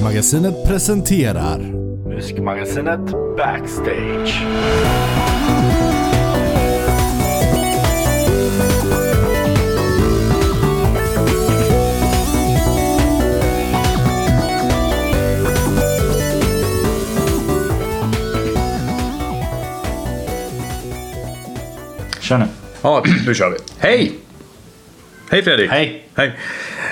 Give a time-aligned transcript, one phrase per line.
[0.00, 1.58] Musikmagasinet presenterar
[2.08, 4.44] Musikmagasinet Backstage.
[22.20, 22.46] Kör nu.
[22.82, 23.56] Ja, nu kör vi.
[23.78, 24.12] Hej!
[25.30, 25.70] Hej Fredrik!
[25.70, 26.04] Hej.
[26.14, 26.32] Hej.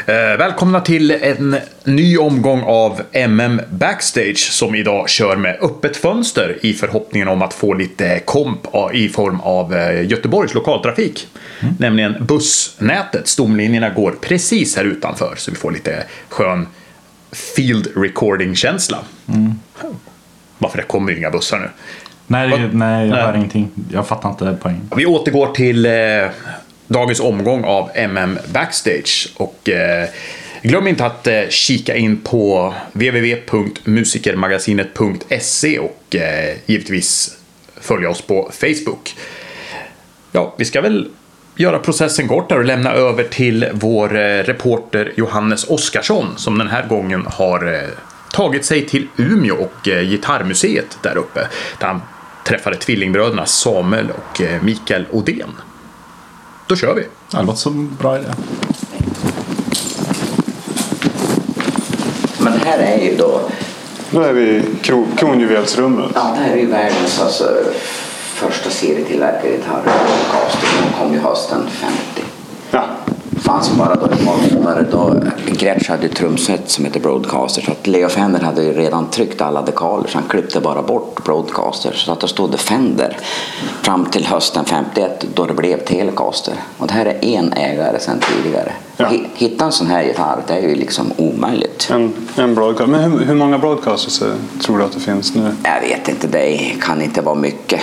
[0.09, 6.59] Eh, välkomna till en ny omgång av MM Backstage som idag kör med öppet fönster
[6.63, 11.27] i förhoppningen om att få lite komp i form av eh, Göteborgs lokaltrafik.
[11.79, 13.29] Nämligen bussnätet.
[13.29, 16.67] Stomlinjerna går precis här utanför så vi får lite skön
[17.33, 18.99] field recording-känsla.
[20.59, 21.69] Varför det kommer ju inga bussar nu.
[22.27, 23.23] Nej, nej jag Nej.
[23.23, 23.71] hör ingenting.
[23.93, 24.91] Jag fattar inte poängen.
[24.97, 25.93] Vi återgår till eh,
[26.89, 29.29] dagens omgång av MM Backstage.
[29.37, 30.09] Och eh,
[30.63, 37.37] glöm inte att eh, kika in på www.musikermagasinet.se och eh, givetvis
[37.81, 39.17] följa oss på Facebook.
[40.33, 41.09] Ja, vi ska väl
[41.59, 46.69] göra processen kort här och lämna över till vår eh, reporter Johannes Oskarsson som den
[46.69, 47.89] här gången har eh,
[48.33, 51.49] tagit sig till Umeå och eh, Gitarrmuseet där uppe.
[51.81, 52.03] Där han
[52.45, 55.53] träffade tvillingbröderna Samuel och Mikael Odén.
[56.69, 57.07] Då kör vi!
[57.31, 58.27] Det låter som en bra idé.
[62.39, 63.41] Men det här är ju då,
[64.11, 66.11] Då är vi i kro- kronjuvelsrummet.
[66.15, 67.45] ja det här är ju världens alltså,
[68.35, 69.83] första serietillverkade gitarr.
[70.85, 71.97] De kom ju hösten 50.
[72.71, 72.85] Ja.
[73.39, 75.15] Fanns bara då i månader då
[75.53, 79.63] Gretsch hade ett trumset som heter Broadcaster så att Leo Fender hade redan tryckt alla
[79.63, 83.17] dekaler så han klippte bara bort Broadcaster så att det stod det Fender
[83.83, 88.21] fram till hösten 51 då det blev Telecaster och det här är en ägare sedan
[88.43, 88.73] tidigare.
[88.97, 89.07] Ja.
[89.07, 91.89] Hi- Hitta en sån här gitarr det är ju liksom omöjligt.
[91.91, 92.91] En, en broadcast.
[92.91, 94.29] Men hur, hur många broadcasters eh,
[94.63, 95.53] tror du att det finns nu?
[95.63, 97.81] Jag vet inte, det kan inte vara mycket.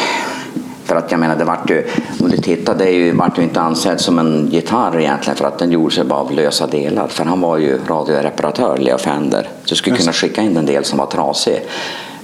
[0.86, 1.88] För att jag menar, det vart ju,
[2.20, 5.60] om du tittar, det ju, vart ju inte ansedd som en gitarr egentligen för att
[5.60, 7.08] den gjorde sig bara av lösa delar.
[7.08, 9.50] För han var ju radioreparatör, Leo Fender.
[9.64, 11.62] Så du skulle kunna skicka in en del som var trasig.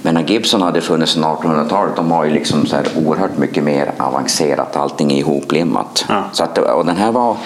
[0.02, 3.64] Men när Gibson hade funnits sedan 1800-talet, de var ju liksom så här oerhört mycket
[3.64, 6.04] mer avancerat, allting är ihoplimmat.
[6.08, 6.24] Ja.
[6.32, 7.36] Så att, och den här var,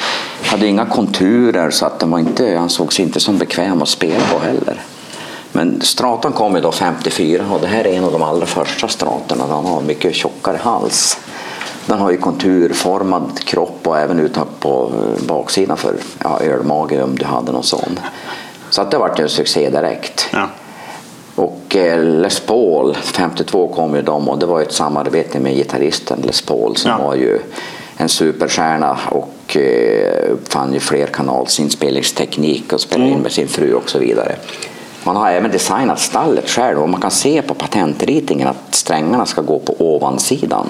[0.43, 4.25] hade inga konturer så att den var inte, han sågs inte som bekväm att spela
[4.33, 4.83] på heller.
[5.53, 8.89] Men Straton kom ju då 54 och det här är en av de allra första
[8.89, 9.47] stratorna.
[9.47, 11.19] Den har mycket tjockare hals.
[11.87, 17.19] Den har ju konturformad kropp och även uttag på eh, baksidan för ja, ölmage om
[17.19, 17.99] du hade någon sån.
[18.71, 20.29] Så att det vart ju en succé direkt.
[20.33, 20.49] Ja.
[21.35, 26.21] Och eh, Les Paul, 52 kom ju de och det var ett samarbete med gitarristen
[26.25, 26.99] Les Paul som Ja.
[26.99, 27.39] var ju
[27.97, 33.99] en superstjärna och eh, uppfann ju flerkanalsinspelningsteknik och spelade in med sin fru och så
[33.99, 34.37] vidare.
[35.07, 39.41] Man har även designat stallet själv och man kan se på patentritningen att strängarna ska
[39.43, 40.67] gå på ovansidan.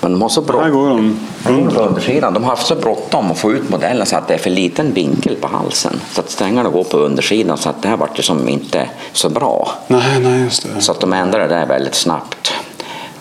[0.00, 0.70] Men de har så Här bråttom.
[0.72, 2.34] går de Mm, på undersidan.
[2.34, 4.92] De har haft så bråttom att få ut modellen så att det är för liten
[4.92, 6.00] vinkel på halsen.
[6.12, 9.28] Så att strängarna går på undersidan så att det här vart ju som inte så
[9.28, 9.70] bra.
[9.86, 10.80] Nej, nej, just det.
[10.80, 12.52] Så att de ändrade det väldigt snabbt.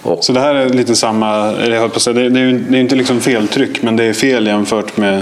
[0.03, 2.39] Och, Så det här är lite samma, jag höll på att säga, det, det det
[2.39, 5.21] är ju inte liksom feltryck men det är fel jämfört med...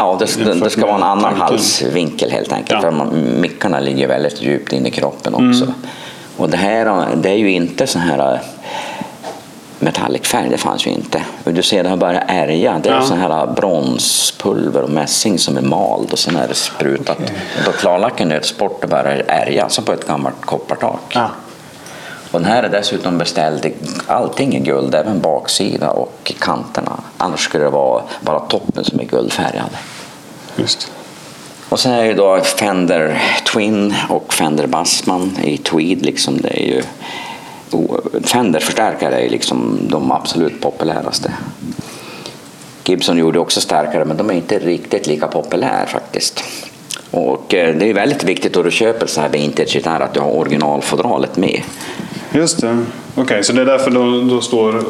[0.00, 1.40] ja, det, det, det ska vara en annan tanken.
[1.40, 2.70] halsvinkel helt enkelt.
[2.70, 2.80] Ja.
[2.80, 5.72] För man, mickarna ligger väldigt djupt in i kroppen också.
[6.36, 8.40] Och det här det är ju inte så här äh,
[9.78, 11.22] metallic färg, det fanns ju inte.
[11.44, 13.02] Och Du ser det här börjar ärga, det är Ja.
[13.02, 17.18] så här bronspulver och mässing som är mald och sen är det sprutat.
[17.66, 21.00] Då klarlacken nöts bort och börjar ärga som på ett gammalt koppartak.
[21.14, 21.30] Ja.
[22.30, 23.74] Och den här är dessutom beställd, i-
[24.06, 27.00] allting är guld, även baksida och kanterna.
[27.18, 29.70] Annars skulle det vara bara toppen som är guldfärgad.
[30.56, 30.92] Just.
[31.68, 36.02] Och sen är det då Fender Twin och Fender Bassman i tweed.
[36.06, 36.36] Liksom.
[36.40, 36.82] Det är ju,
[38.24, 41.32] Fender-förstärkare är liksom de absolut populäraste.
[42.84, 46.44] Gibson gjorde också stärkare men de är inte riktigt lika populära faktiskt.
[47.10, 50.30] Och eh, det är väldigt viktigt då du köper så här vintage-gitarr att du har
[50.36, 51.62] originalfodralet med.
[52.32, 52.84] Just det.
[53.14, 54.82] Okej, så det är därför då, då står eh,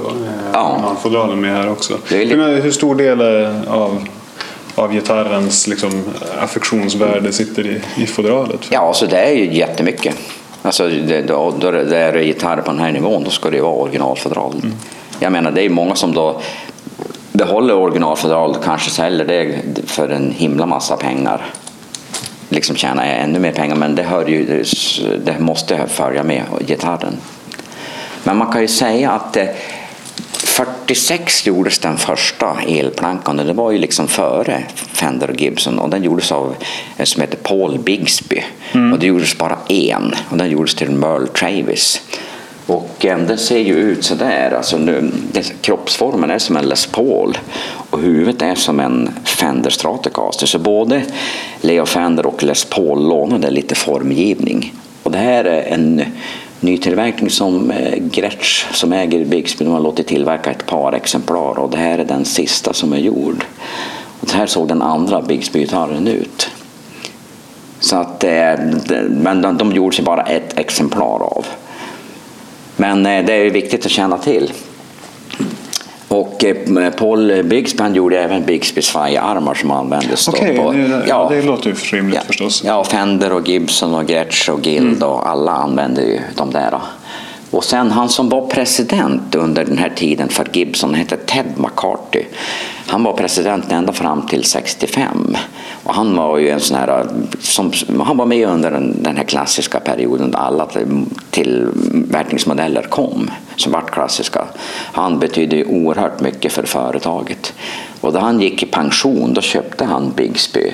[0.53, 0.73] Ja.
[0.73, 1.99] originalfodralen med här också.
[2.11, 3.21] Men hur stor del
[3.69, 4.05] av,
[4.75, 5.91] av gitarrens liksom,
[6.41, 8.61] affektionsvärde sitter i, i fodralet?
[8.71, 10.15] Ja, så det är ju jättemycket.
[10.63, 13.57] Alltså, det, då, då det är det gitarr på den här nivån, då ska det
[13.57, 14.63] ju vara originalfodral.
[15.19, 16.41] Jag menar, det är många som då
[17.33, 21.47] behåller originalfodral, kanske säljer det för en himla massa pengar.
[22.53, 24.65] Liksom tjäna ännu mer pengar, men det, hör ju,
[25.25, 27.17] det måste följa med gitarren.
[28.25, 29.47] Men man kan ju säga att eh,
[30.33, 35.91] 46 gjordes den första elplankan och det var ju liksom före Fender och Gibson och
[35.91, 36.57] den gjordes av
[36.97, 38.43] en som heter Paul Bigsby
[38.93, 42.03] och det gjordes bara en och den gjordes till Merle Travis.
[42.71, 46.87] Och eh, den ser ju ut sådär, alltså nu, det, kroppsformen är som en Les
[46.87, 47.39] Paul
[47.91, 50.47] och huvudet är som en Fender Stratocaster.
[50.47, 51.03] Så både
[51.61, 54.75] Leo Fender och Les Paul lånade lite formgivning.
[55.03, 56.03] Och det här är en
[56.61, 61.71] nytillverkning som eh, Gretsch som äger Bixby de har låtit tillverka ett par exemplar och
[61.71, 63.45] det här är den sista som är gjord.
[64.21, 66.51] Och så här såg den andra Bixby-gitarren ut.
[67.81, 68.53] Så att, eh,
[69.11, 71.47] men de, de gjordes ju bara ett exemplar av.
[72.81, 74.53] Men eh, det är viktigt att känna till.
[76.09, 80.73] Och eh, Paul Bigsby gjorde även Bigsbys svajarmar som användes Okej, på...
[80.73, 82.63] det, ja, det låter ju rimligt Ja, förstås.
[82.65, 86.81] ja, Fender och Gibson och Gretsch och Guild och alla använde ju de där.
[87.51, 92.25] Och sen han som var president under den här tiden för Gibson hette Ted McCarthy.
[92.87, 95.37] Han var president ända fram till 65.
[95.85, 97.07] Och han var ju en sån här,
[97.41, 97.73] som,
[98.05, 100.69] han var med under den, den här klassiska perioden då alla
[101.31, 104.45] tillverkningsmodeller kom som vart klassiska.
[104.93, 107.53] Han betydde ju oerhört mycket för företaget.
[108.01, 110.73] Och då han gick i pension då köpte han Bigsby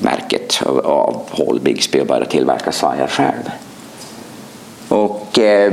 [0.00, 3.42] märket av- av Paul Bigsby och började tillverka svajar själv.
[4.88, 5.72] Och eh,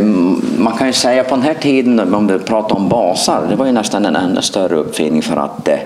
[0.57, 3.65] man kan ju säga på den här tiden, om vi pratar om basar, det var
[3.65, 5.79] ju nästan en ännu större uppfinning för att eh,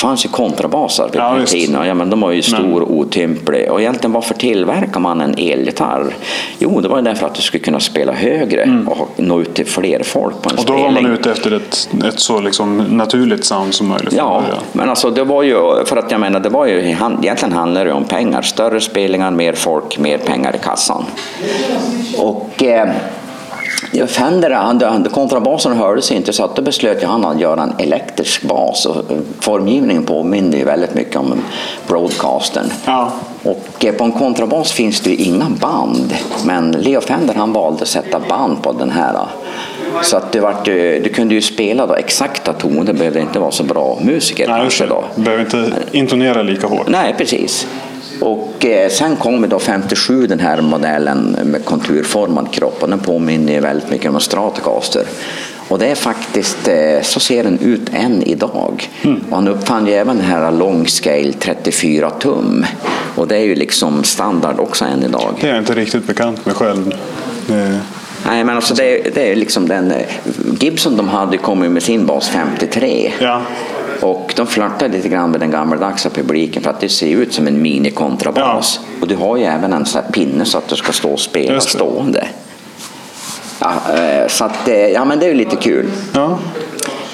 [0.00, 1.76] fanns ju kontrabasar vid Ja, den här tiden.
[1.80, 3.70] och Ja, men de var ju stor och otymplig.
[3.72, 6.14] Och egentligen varför tillverkar man en elgitarr?
[6.58, 9.66] Jo, det var ju därför att du skulle kunna spela högre och nå ut till
[9.66, 10.60] fler folk på en Mm.
[10.60, 11.12] Och då var man spelning.
[11.12, 14.14] ute efter ett, ett så liksom naturligt sound som möjligt.
[14.16, 14.62] Ja, början.
[14.72, 17.92] men alltså det var ju, för att jag menar, det var ju, egentligen handlar det
[17.92, 18.42] om pengar.
[18.42, 21.04] Större spelningar, mer folk, mer pengar i kassan.
[22.18, 22.92] Och eh, ja,
[24.06, 28.42] Fender, han, han, kontrabasen hördes inte så att då beslöt han att göra en elektrisk
[28.42, 28.86] bas.
[28.86, 31.42] Och eh, formgivningen påminner ju väldigt mycket om
[31.86, 32.70] broadcastern.
[32.84, 33.12] Ja.
[33.42, 36.14] Och eh, på en kontrabas finns det ju inga band.
[36.44, 39.16] Men Leo Fender han valde att sätta band på den här.
[40.02, 43.50] Så att det vart, du kunde ju spela då exakta toner, det behövde inte vara
[43.50, 45.04] så bra musiker Nej, kanske då.
[45.14, 46.88] Behöver inte intonera lika hårt.
[46.88, 47.66] Nej, precis.
[48.20, 53.60] Och eh, sen kommer då 57 den här modellen med konturformad kropp och den påminner
[53.60, 55.02] väldigt mycket om en Stratocaster.
[55.68, 58.90] Och det är faktiskt, eh, så ser den ut än idag.
[59.30, 62.66] Och han uppfann ju även den här long scale 34 tum.
[63.14, 65.34] Och det är ju liksom standard också än idag.
[65.40, 66.94] Det är jag inte riktigt bekant med själv.
[67.46, 67.80] Det,
[68.26, 69.90] Nej, men alltså det, det är liksom den...
[69.90, 70.06] eh,
[70.60, 73.12] Gibson de hade kommit med sin bas 53.
[73.20, 73.42] ja.
[74.00, 77.46] Och de flörtar lite grann med den gammaldags publiken för att det ser ut som
[77.46, 78.80] en minikontrabas.
[79.00, 81.60] Och du har ju även en sån pinne så att du ska stå och spela
[81.60, 82.28] stående.
[83.60, 85.90] Ja, eh, så att, eh, ja men det är ju lite kul.
[86.14, 86.38] ja.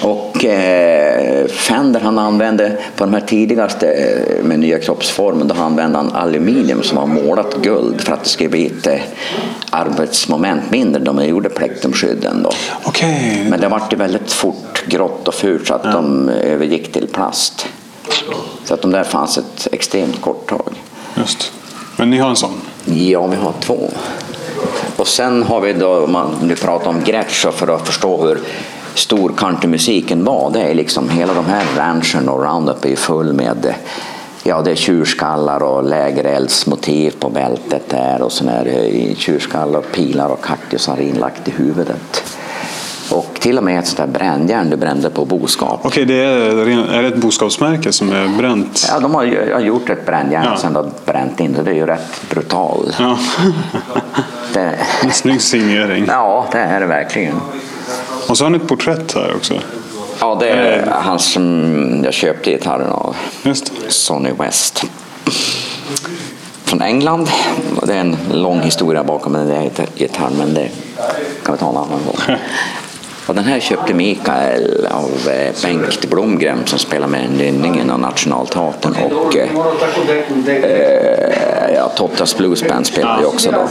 [0.01, 6.11] Och eh, Fender han använde på de här tidigaste med nya kroppsformen då använde han
[6.11, 9.01] aluminium som var målat guld för att det skulle bli eh,
[9.69, 12.43] arbetsmoment mindre man gjorde plektrumskydden.
[12.43, 12.51] Då.
[12.83, 13.47] Okej.
[13.49, 17.67] Men det vart ju väldigt fort grått och fult så att de övergick till plast.
[18.65, 20.73] Så att de där fanns ett extremt kort tag.
[21.15, 21.51] Just.
[21.97, 22.61] Men ni har en sån?
[22.85, 23.89] Ja, vi har två.
[24.97, 28.39] Och sen har vi då, om man nu pratar om Gretsch, för att förstå hur
[28.93, 33.75] stor countrymusiken var, det är liksom hela de här ranchen och Roundup är full med
[34.47, 40.29] Ja, det är tjurskallar och lägereldsmotiv på bältet där och sån här eh, tjurskallar, pilar
[40.29, 42.23] och kaktusar inlagt i huvudet.
[43.11, 45.79] Och till och med ett sånt där brännjärn du brände på boskap.
[45.83, 48.87] Okej, det är, är det ett boskapsmärke som är bränt?
[48.91, 50.53] Ja, de har, har gjort ett brännjärn Ja.
[50.53, 51.61] och sen då bränt in det.
[51.63, 52.95] Det är ju rätt brutal.
[52.99, 53.17] Ja.
[54.53, 56.05] Det, En snygg signering.
[56.07, 57.35] ja, det är det verkligen.
[58.29, 59.53] Och så har ni ett porträtt här också.
[60.19, 63.15] Ja, det är han som jag köpte gitarren av.
[63.43, 63.71] Just.
[63.87, 64.83] Sonny West.
[66.63, 67.29] Från England.
[67.83, 70.69] Det är en lång historia bakom den där gitarren, men det
[71.43, 72.37] kan vi ta en annan gång.
[73.27, 78.95] Och den här köpte Mikael av eh, Bengt Blomgren som spelar med Nynningen och Nationalteatern
[79.11, 79.49] och eh,
[80.47, 83.67] eh, ja, Tottas Blues Band spelar ju också då.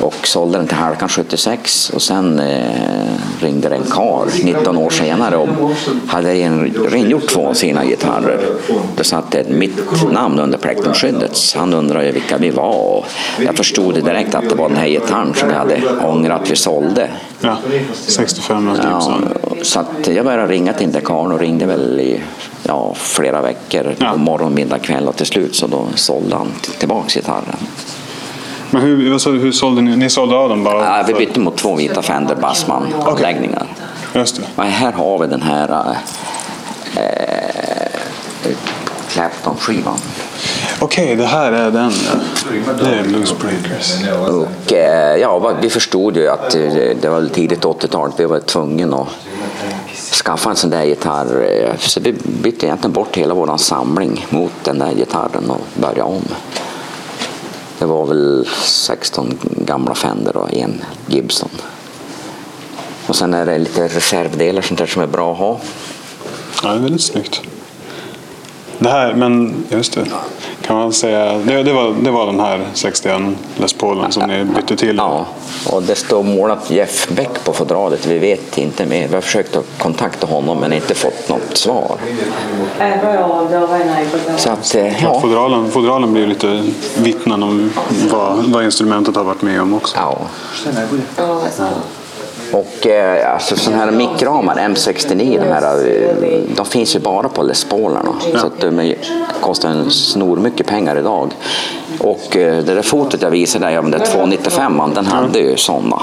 [0.00, 2.64] Och sålde den till Halkan 76 och sen eh,
[3.40, 5.48] ringde en karl 19 år senare och
[6.06, 8.40] hade ren- rengjort två av sina gitarrer.
[8.96, 13.04] Det satt ett mitt namn under plektrumskyddet han undrade vilka vi var och
[13.44, 16.50] jag förstod det direkt att det var den här gitarren som vi hade ångrat att
[16.50, 17.10] vi sålde.
[17.40, 17.56] Ja,
[17.94, 18.84] 65 typ.
[18.84, 19.00] Ja,
[19.62, 19.84] så.
[20.12, 22.20] jag började ringa till karln och ringde väl i
[22.62, 24.16] ja, flera veckor, Ja.
[24.16, 27.56] morgon, middag, kväll och till slut så då sålde han t- tillbaks gitarren.
[28.70, 28.96] Men hur,
[29.32, 29.96] du, hur sålde ni?
[29.96, 30.98] Ni sålde av dem bara?
[30.98, 33.66] Ja, vi bytte mot två vita Fender Bassman-anläggningar.
[34.14, 34.62] Just det.
[34.62, 35.96] Här har vi den här
[36.96, 38.56] eh,
[39.08, 39.98] Clapton-skivan.
[40.80, 41.92] Okej, det här är den.
[42.80, 43.94] Det är Blues Breakers.
[44.28, 46.60] Och eh, ja, vi förstod ju att eh,
[47.00, 49.08] det var tidigt 80-tal, vi var tvungna att
[50.24, 51.44] skaffa en sån där gitarr.
[51.64, 56.02] eh, Så vi bytte egentligen bort hela vår samling mot den där gitarren och började
[56.02, 56.22] om.
[57.78, 61.50] Det var väl 16 gamla Fender och en Gibson.
[63.06, 65.60] Och sen är det lite reservdelar sånt där som är bra att ha.
[66.62, 67.42] Ja, det är väldigt snyggt.
[68.78, 70.04] Det här, men just det.
[70.62, 73.22] Kan man säga, det, det, var, det var den här 61
[73.56, 74.96] Les Paulen som ni bytte till?
[74.96, 75.26] Ja,
[75.70, 78.06] och det står målat Jeff Beck på fodralet.
[78.06, 79.08] Vi vet inte mer.
[79.08, 81.96] Vi har försökt att kontakta honom men inte fått något svar.
[84.36, 85.20] Så att, eh, ja.
[85.20, 86.62] Fodralen, fodralen blir lite
[86.98, 87.72] vittnen om
[88.10, 89.96] vad, vad instrumentet har varit med om också.
[89.96, 90.18] ja.
[92.52, 97.42] Och eh, alltså sådana här mikroramar, M69, de, här, eh, de finns ju bara på
[97.42, 98.14] Les Paulerna.
[98.36, 98.94] Så att de
[99.40, 101.34] kostar en snor mycket pengar idag.
[102.00, 105.56] Och eh, det där fotot jag visade där, ja, den där 295 den hade ju
[105.56, 106.02] sådana.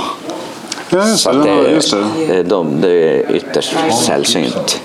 [0.96, 1.72] Ja, just Så det.
[1.72, 1.92] just
[2.28, 2.38] det.
[2.38, 3.74] eh, de, det är ytterst
[4.06, 4.82] sällsynt.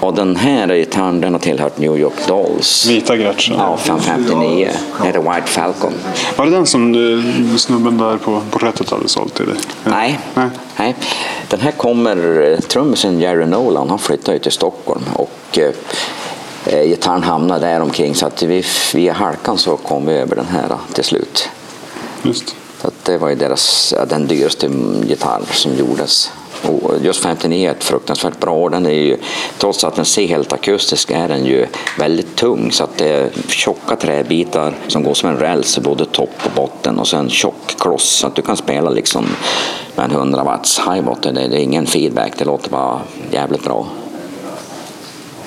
[0.00, 2.86] Och den här gitarren den har tillhört New York Dolls.
[2.86, 3.56] Vita Gretchen.
[3.58, 4.68] Ja, 559.
[4.98, 5.92] Den heter White Falcon.
[6.36, 9.56] Var det den som eh, snubben där på porträttet hade sålt till dig?
[9.84, 10.20] Nej.
[10.34, 10.48] Nej.
[10.76, 10.94] Nej.
[11.48, 17.22] Den här kommer, eh, trummisen Jerry Nolan, han flyttade ju till Stockholm och eh, gitarren
[17.22, 18.64] hamnade där omkring så att vi,
[18.94, 21.48] via halkan så kom vi över den här till slut.
[22.22, 22.54] Just.
[22.84, 24.70] Så att det var ju deras, den dyraste
[25.06, 26.32] gitarr som gjordes.
[26.62, 28.70] Och just 59 är ett fruktansvärt bra år.
[28.70, 29.16] Den är ju,
[29.58, 31.66] trots att den ser helt akustisk är den ju
[31.98, 36.34] väldigt tung så att det är tjocka träbitar som går som en räls både topp
[36.44, 39.26] och botten och sen tjock kloss så att du kan spela liksom
[39.96, 41.34] med en 100 watts highbotten.
[41.34, 43.00] Det, det är ingen feedback, det låter bara
[43.30, 43.86] jävligt bra.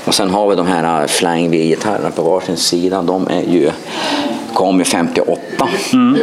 [0.06, 3.02] Och sen har vi de här äh, Flying V-gitarrerna på varsin sida.
[3.02, 3.72] De är ju,
[4.54, 5.70] kom ju 58.
[5.94, 6.20] Mm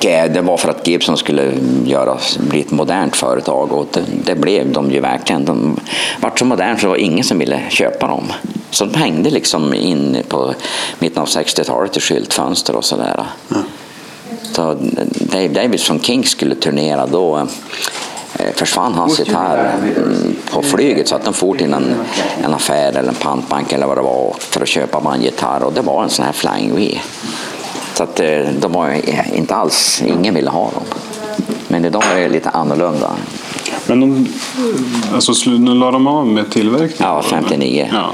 [0.00, 1.52] det var för att Gibson skulle
[1.84, 5.44] göra, bli ett modernt företag och det, det blev de ju verkligen.
[5.44, 5.80] De
[6.20, 8.32] vart så modernt så det var ingen som ville köpa dem.
[8.70, 10.54] Så de hängde liksom in på
[10.98, 13.24] mitten av 60-talet i skyltfönster och sådär.
[14.52, 14.76] Så
[15.10, 17.38] Dave Davis från Kings skulle turnera då
[18.38, 21.94] eh, försvann hans gitarr mm, på flyget så att de for till en,
[22.44, 25.72] en affär eller en pantbank eller vad det var för att köpa en gitarr och
[25.72, 26.98] det var en sån här Flying V.
[27.96, 29.02] Så att eh, de var ju
[29.34, 30.84] inte alls, ingen ville ha dem.
[31.68, 33.10] Men idag är det lite annorlunda.
[33.86, 34.28] Men de,
[35.14, 37.14] alltså, nu la de av med tillverkningen?
[37.14, 37.88] Ja, 59.
[37.92, 38.10] Ja.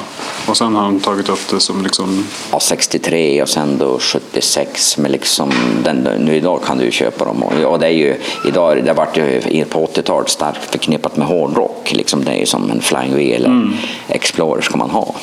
[0.46, 2.26] Och sen har de tagit upp det som liksom...
[2.52, 4.98] Ja, 63 och sen då 76.
[4.98, 5.52] Men liksom,
[5.84, 7.42] den, nu idag kan du köpa dem.
[7.42, 8.16] Och, det är ju,
[8.48, 11.92] idag, det varit ju på 80-talet starkt förknippat med hårdrock.
[11.92, 13.70] Liksom, det är ju som en Flying V eller
[14.08, 15.14] Explorer ska man ha.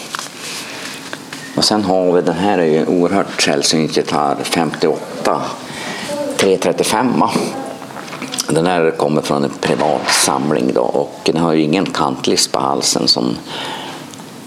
[1.60, 5.42] Och sen har vi den här är ju en oerhört sällsynt gitarr, 58
[6.38, 7.24] 335.
[8.50, 12.60] Den här kommer från en privat samling då och den har ju ingen kantlist på
[12.60, 13.38] halsen som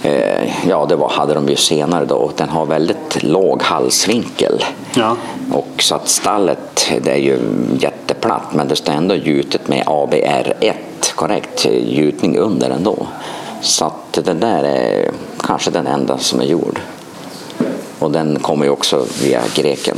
[0.03, 4.65] eh, ja, det var, hade de ju senare då och den har väldigt låg halsvinkel.
[4.95, 5.17] Ja.
[5.53, 7.39] Och så att stallet det är ju
[7.81, 10.75] jätteplatt men det står ändå gjutet med ABR1,
[11.15, 13.07] korrekt gjutning under ändå.
[13.61, 15.11] Så att den där är
[15.43, 16.81] kanske den enda som är gjord.
[18.03, 19.97] Och den kommer ju också via greken.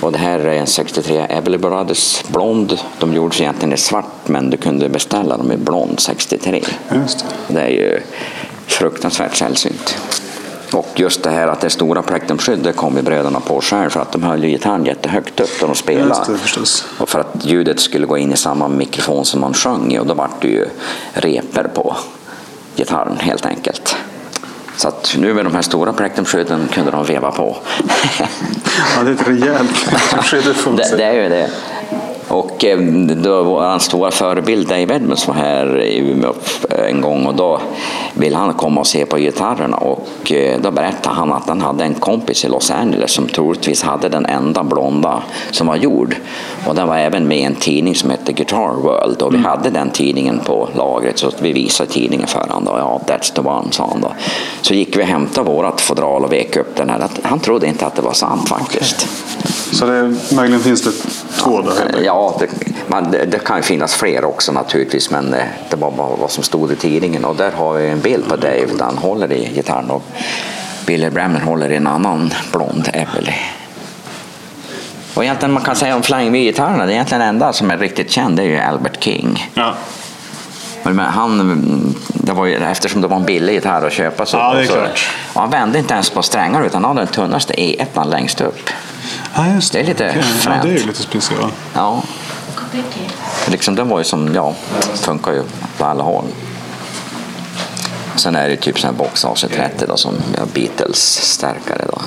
[0.00, 2.78] Och det här är en 63 Everly Brothers blond.
[2.98, 6.62] De gjordes egentligen i svart men du kunde beställa dem i blond 63.
[6.94, 7.54] Just det.
[7.54, 8.00] Det är ju
[8.66, 9.98] fruktansvärt sällsynt.
[10.72, 14.00] Och just det här att det stora plektrumskydd det kom ju bröderna på själv för
[14.00, 16.32] att de höll ju gitarren jättehögt upp när de spelade.
[16.56, 17.02] Det.
[17.02, 20.06] Och för att ljudet skulle gå in i samma mikrofon som man sjöng i och
[20.06, 20.66] då vart det ju
[21.12, 21.96] reper på
[22.76, 23.96] gitarren helt enkelt.
[24.76, 27.56] Så att nu med de här stora plektrumskydden kunde de veva på.
[28.96, 29.86] Ja, det är ett rejält
[30.76, 31.50] det, det är ju det.
[32.28, 32.78] Och eh,
[33.16, 36.32] då hans stora förebild Dave Edmunds var här i Umeå
[36.88, 37.60] en gång och då
[38.14, 41.84] ville han komma och se på gitarrerna och eh, då berättade han att han hade
[41.84, 46.16] en kompis i Los Angeles som troligtvis hade den enda blonda som var gjord.
[46.66, 49.70] Och den var även med i en tidning som hette Guitar World och vi hade
[49.70, 52.64] den tidningen på lagret så vi visade tidningen för honom.
[52.64, 52.78] Då.
[52.78, 54.12] Ja, that's the one, sa han då.
[54.60, 57.08] Så gick vi och hämtade vårat fodral och vek upp den här.
[57.22, 59.08] Han trodde inte att det var sant faktiskt.
[59.72, 60.90] Så det, möjligen finns det
[61.38, 62.02] två där.
[62.14, 62.48] Ja, det,
[62.86, 66.44] man, det, kan ju finnas fler också naturligtvis, men eh, det var bara vad som
[66.44, 67.24] stod i tidningen.
[67.24, 70.02] Och där har vi en bild på Dave där han håller i gitarren och
[70.86, 73.34] Billy Brammer håller i en annan blond Everly.
[75.14, 78.10] Och egentligen man kan säga om Flying V-gitarrerna, det är egentligen enda som är riktigt
[78.10, 79.50] känd, det är ju Albert King.
[79.54, 79.74] Ja.
[80.82, 84.54] Men han, det var ju, eftersom det var en billig gitarr att köpa så, Ja,
[84.54, 85.10] det är så klart.
[85.32, 88.70] och han vände inte ens på strängar utan han hade den tunnaste E1 längst upp.
[89.34, 90.04] Ja, just Det är lite.
[90.04, 90.62] Ja, fränt.
[90.62, 91.54] det är ju lite speciellt.
[91.74, 92.02] Ja.
[93.46, 94.54] Liksom, den var ju som, ja,
[94.94, 95.42] funkar ju
[95.78, 96.24] på alla håll.
[98.16, 101.84] Sen är det typ sån här Box AC30 då, som ja, Beatles-stärkare.
[101.92, 102.02] Då.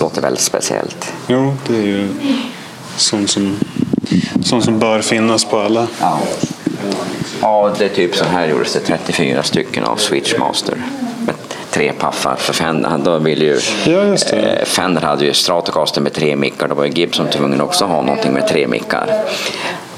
[0.00, 1.12] Låter väldigt speciellt.
[1.26, 2.08] Jo, det är ju
[2.96, 3.56] sånt som,
[4.44, 5.86] sånt som bör finnas på alla.
[6.00, 6.18] Ja.
[7.40, 10.82] ja, det är typ så här gjordes det 34 stycken av Switchmaster.
[11.70, 12.36] Tre paffar.
[12.36, 14.00] För Fender, då ville ju, Ja,
[14.32, 16.68] eh, Fender hade ju Stratocaster med tre mickar.
[16.68, 19.06] Då var ju Gibson tvungen också ha någonting med tre mickar.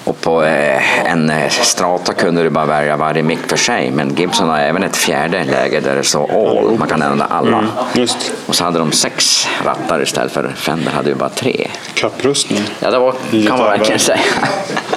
[0.05, 3.91] Och på eh, en eh, Strata kunde du bara välja varje mick för sig.
[3.91, 6.79] Men Gibson har även ett fjärde läge där det står all.
[6.79, 7.59] Man kan använda alla.
[7.59, 8.33] Mm, just.
[8.47, 11.69] Och så hade de sex rattar istället för Fender hade ju bara tre.
[11.95, 12.63] Kapprustning.
[12.81, 13.15] Ja, det var,
[13.47, 14.19] kan man verkligen säga.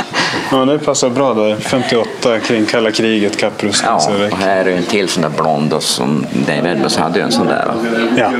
[0.51, 1.55] Ja, det passar bra där.
[1.55, 3.91] 58 kring kalla kriget, kapprustning.
[3.91, 7.25] Ja, och här är ju en till sån där blond som Dave Edwards hade ju
[7.25, 7.73] en sån där.
[8.17, 8.31] Ja.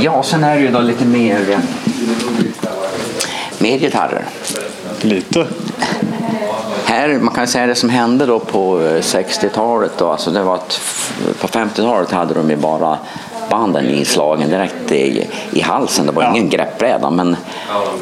[0.00, 1.58] Ja, sen är det ju då lite mer, eh,
[3.58, 4.24] mer gitarrer.
[5.00, 5.46] Lite.
[6.84, 10.54] Här, man kan säga det som hände då på eh, 60-talet då, alltså det var
[10.54, 10.80] att
[11.40, 12.98] på 50-talet hade de ju bara
[13.50, 16.06] banden inslagen direkt i, i halsen.
[16.06, 16.30] Det var Ja.
[16.30, 17.36] ingen greppbräda men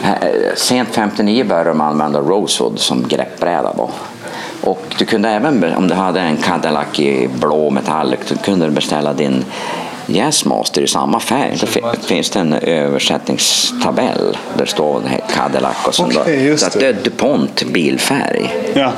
[0.04, 3.90] eh, sent 59 började de använda Rosewood som greppbräda då.
[4.60, 8.70] Och du kunde även, om du hade en Cadillac i blå metallic, så kunde du
[8.72, 9.44] beställa din
[10.06, 11.56] Jazzmaster i samma färg.
[11.60, 15.02] Då fi- finns det en översättningstabell där det står
[15.34, 16.78] Cadillac och just så att det.
[16.80, 18.54] det är DuPont bilfärg.
[18.74, 18.92] Ja.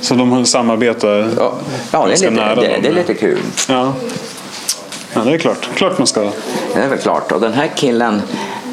[0.00, 1.52] Så de samarbetar Ja,
[1.90, 3.38] ja det, är lite, nära det, det är lite kul.
[3.68, 3.92] Ja.
[5.14, 5.68] Ja, det är klart.
[5.74, 6.20] Klart man ska.
[6.74, 7.32] Det är väl klart.
[7.32, 8.22] Och den här killen,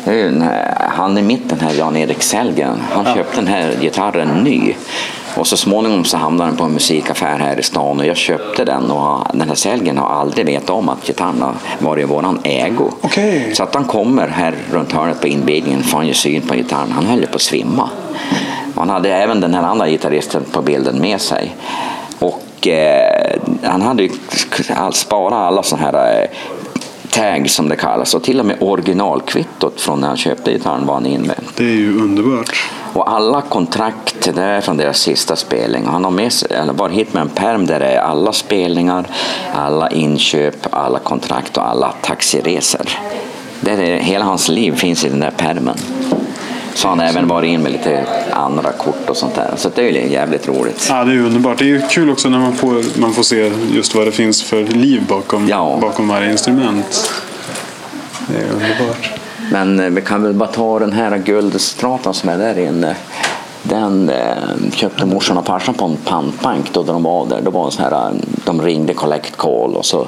[0.06, 3.74] det är ju den här- han i mitten här, Jan-Erik Sellgren, han köpte den här
[3.82, 4.76] gitarren ny.
[5.36, 8.66] Och så småningom så hamnade den på en musikaffär här i stan och jag köpte
[8.66, 12.40] den och den här Sellgren har aldrig vetat om att gitarren har varit i våran
[12.44, 12.92] ägo.
[13.02, 13.56] Okej.
[13.56, 16.92] Så att han kommer här runt hörnet på inbildningen får han ju syn på gitarren.
[16.92, 17.90] Han höll ju på att svimma.
[18.76, 21.56] Han hade även den här andra gitarristen på bilden med sig.
[22.20, 24.10] Och eh, han hade
[24.94, 26.30] sparat alla sådana här eh,
[27.12, 30.94] tags som det kallas och till och med originalkvittot från när han köpte gitarren var
[30.94, 31.36] han in med.
[31.58, 32.70] Det är ju underbart.
[32.94, 35.86] Och alla kontrakt, det är från deras sista spelning.
[35.86, 39.06] Han har med sig, eller bara hit med en perm där det är alla spelningar,
[39.54, 42.90] alla inköp, alla kontrakt och alla taxiresor.
[43.62, 45.78] Det är, hela hans liv finns i den där permen.
[46.74, 49.54] Så han har även varit in med lite andra kort och sånt där.
[49.58, 50.88] Så det är ju jävligt roligt.
[50.90, 51.58] Ja, det är underbart.
[51.58, 54.44] Det är ju kul också när man får, man får se just vad det finns
[54.44, 55.78] för liv bakom, Ja.
[55.82, 57.12] bakom varje instrument.
[58.28, 59.10] Det är underbart.
[59.52, 62.96] Men eh, vi kan väl bara ta den här guldstratan som är där inne.
[63.64, 67.42] Den eh, köpte morsan och farsan på en pantbank då de var där.
[67.42, 68.14] Det var en sån här, eh,
[68.46, 70.08] de ringde collect call och så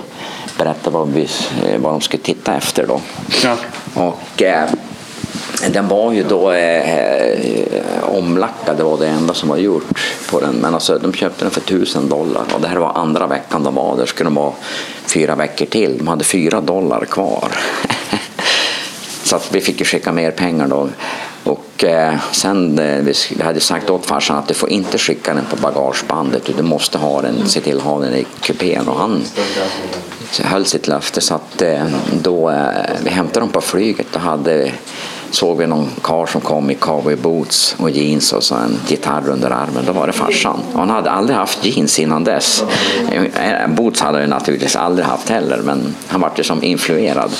[0.57, 1.21] berättade vad, vi,
[1.67, 2.87] eh, vad de skulle titta efter.
[2.87, 2.99] Då.
[3.43, 3.55] Ja.
[3.93, 4.69] Och eh,
[5.71, 9.85] den var ju då eh, eh, omlackad, det var det enda som var gjort
[10.29, 10.55] på den.
[10.55, 13.75] Men alltså, de köpte den för tusen dollar och det här var andra veckan de
[13.75, 14.05] var där.
[14.05, 14.53] skulle de vara
[15.05, 15.97] fyra veckor till.
[15.97, 17.47] De hade fyra dollar kvar.
[19.23, 20.89] Så att vi fick ju skicka mer pengar då.
[21.43, 25.33] Och eh, sen eh, vi vi hade sagt åt farsan att du får inte skicka
[25.33, 26.49] den på bagagebandet.
[26.57, 28.87] Du måste ha den, se till att ha den i kupén.
[28.87, 29.23] Och han
[30.43, 31.85] höll sitt löfte så att eh,
[32.21, 32.67] då eh,
[33.03, 34.71] vi hämtade dem på flyget då hade
[35.33, 39.29] såg vi någon karl som kom i cowboy boots och jeans och så en gitarr
[39.29, 39.83] under armen.
[39.87, 40.59] Då var det farsan.
[40.73, 42.63] Och han hade aldrig haft jeans innan dess.
[43.11, 47.31] Eh, Boots hade han naturligtvis aldrig haft heller men han var ju som influerad.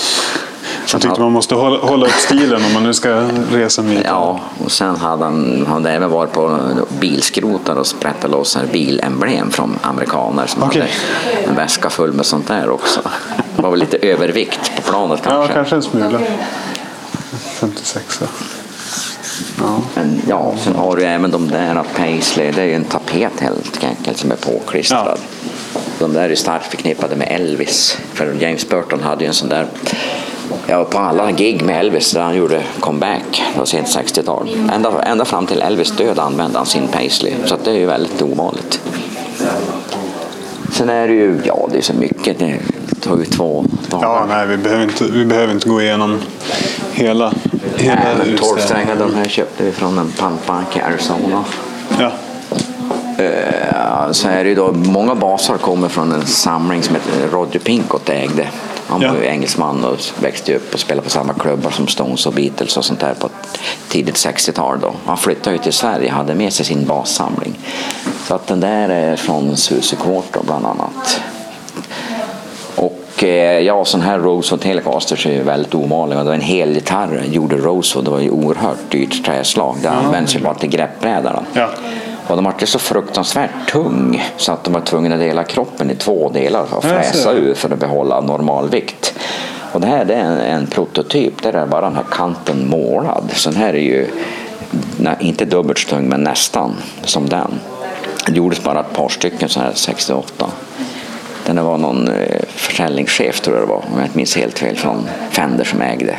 [0.85, 3.81] Så Jag tyckte han- man måste hålla, hålla upp stilen om man nu ska resa
[3.83, 4.03] gitarr.
[4.05, 6.59] Ja, och sen hade han hade även varit på
[6.99, 10.81] bilskrotar och sprättat loss här bilemblem från amerikaner som Okej.
[10.81, 13.01] hade en väska full med sånt där också.
[13.55, 15.53] Det var väl lite övervikt på planet Ja, kanske.
[15.53, 16.19] kanske en smula.
[17.59, 18.17] 56.
[18.21, 18.27] ja.
[19.59, 19.81] Ja.
[19.95, 23.83] Men ja, sen har du även de där Paisley, det är ju en tapet helt
[23.83, 25.19] enkelt som är påklistrad.
[25.99, 27.97] De där är starkt förknippade med Elvis.
[28.13, 29.67] För James Burton hade ju en sån där,
[30.67, 34.49] ja på alla gig med Elvis där han gjorde comeback, var sent 60-tal.
[34.73, 37.85] Ända, ända fram till Elvis död använde han sin Paisley, så att det är ju
[37.85, 38.81] väldigt ovanligt.
[40.71, 42.59] Sen är det ju, ja det är så mycket, det
[43.09, 44.07] ju två dagar.
[44.07, 46.19] ja, nej, vi behöver, inte, vi behöver inte gå igenom
[46.93, 47.33] hela,
[47.77, 48.37] hela Nej, men utställningen.
[48.37, 51.43] Tolvsträngar, de här köpte vi från en pantbank i Arizona.
[51.99, 52.11] Ja.
[53.23, 58.09] Eh, så är det då, många basar kommer från en samling som heter Roger Pinkott
[58.09, 58.47] ägde.
[58.87, 59.11] Han Ja.
[59.11, 62.77] var ju engelsman och växte upp och spelade på samma klubbar som Stones och Beatles
[62.77, 63.29] och sånt där på
[63.89, 64.79] tidigt 60-tal.
[64.81, 64.93] Då.
[65.05, 67.59] Han flyttade ju till Sverige och hade med sig sin bassamling.
[68.27, 71.21] Så att den där är från Susie Quarto bland annat.
[73.23, 76.19] Och eh, ja, sån här Rosewood Telecasters är väldigt ovanliga.
[76.19, 78.05] Det var en hel gitarr gjorde Rosewood.
[78.05, 79.75] Det var ju oerhört dyrt träslag.
[79.81, 81.45] Det används ju bara till greppbrädan.
[81.53, 81.69] Ja.
[82.27, 85.95] Och de var så fruktansvärt tung så att de var tvungna att dela kroppen i
[85.95, 89.13] två delar ser fräsa ur för att behålla normalvikt.
[89.71, 93.31] Och det här är en, en prototyp, där är bara den här kanten målad.
[93.33, 94.07] Så den här är ju
[94.97, 97.59] nej, inte dubbelt så tung men nästan som den.
[98.27, 100.45] Det gjordes bara ett par stycken så här 68.
[101.45, 104.75] Den var någon eh, försäljningschef tror jag det var, om jag inte minns helt fel,
[104.75, 106.15] från Fender som ägde.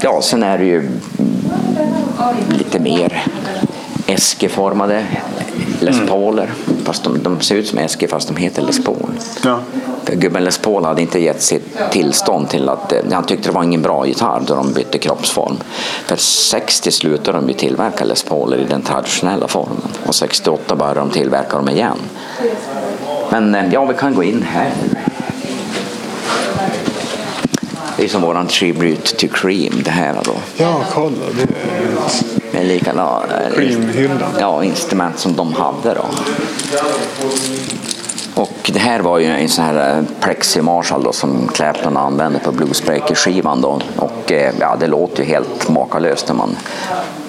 [0.00, 0.90] Ja, sen är det ju mm,
[2.48, 3.22] lite mer
[4.06, 5.06] eskeformade
[5.80, 6.50] Les Pauler.
[6.84, 9.10] Fast de, de ser ut som Eske fast de heter Les Paul.
[9.44, 9.58] Ja.
[10.06, 13.62] Gubben Les Paul hade inte gett sitt tillstånd till att, eh, han tyckte det var
[13.62, 15.56] ingen bra gitarr då de bytte kroppsform.
[16.06, 21.00] För 60 slutade de ju tillverka Les Pauler i den traditionella formen och 68 började
[21.00, 21.98] de tillverka dem igen.
[23.34, 24.72] Men eh, ja, vi kan gå in här.
[27.96, 30.34] Det är som våran Tribute to Cream det här då.
[30.56, 31.16] ja, kolla.
[31.36, 33.22] Det är Med likadana
[33.56, 34.30] Cream-hyllan.
[34.40, 36.04] ja, instrument som de hade då.
[38.34, 42.38] Och det här var ju en sån här eh, Plexi Marshall då, som Clapton använde
[42.38, 43.80] på Bluesbreaker-skivan då.
[43.96, 46.56] Och eh, ja, det låter ju helt makalöst när man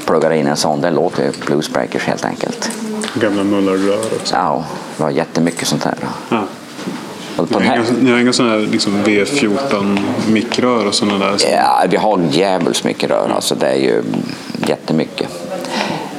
[0.05, 0.81] pluggar in en sån.
[0.81, 2.71] Det låter ju Bluesbreakers helt enkelt.
[3.21, 4.35] Gamla mullarrör också.
[4.35, 4.63] Ja,
[4.97, 5.95] det var jättemycket sånt här.
[6.29, 6.43] Ja.
[7.35, 9.99] På Ni har inga, ni har inga sådana här liksom V14
[10.29, 11.35] mikrör och sådana där?
[11.51, 14.03] Ja, vi har djävulskt mycket rör, alltså det är ju
[14.67, 15.27] jättemycket.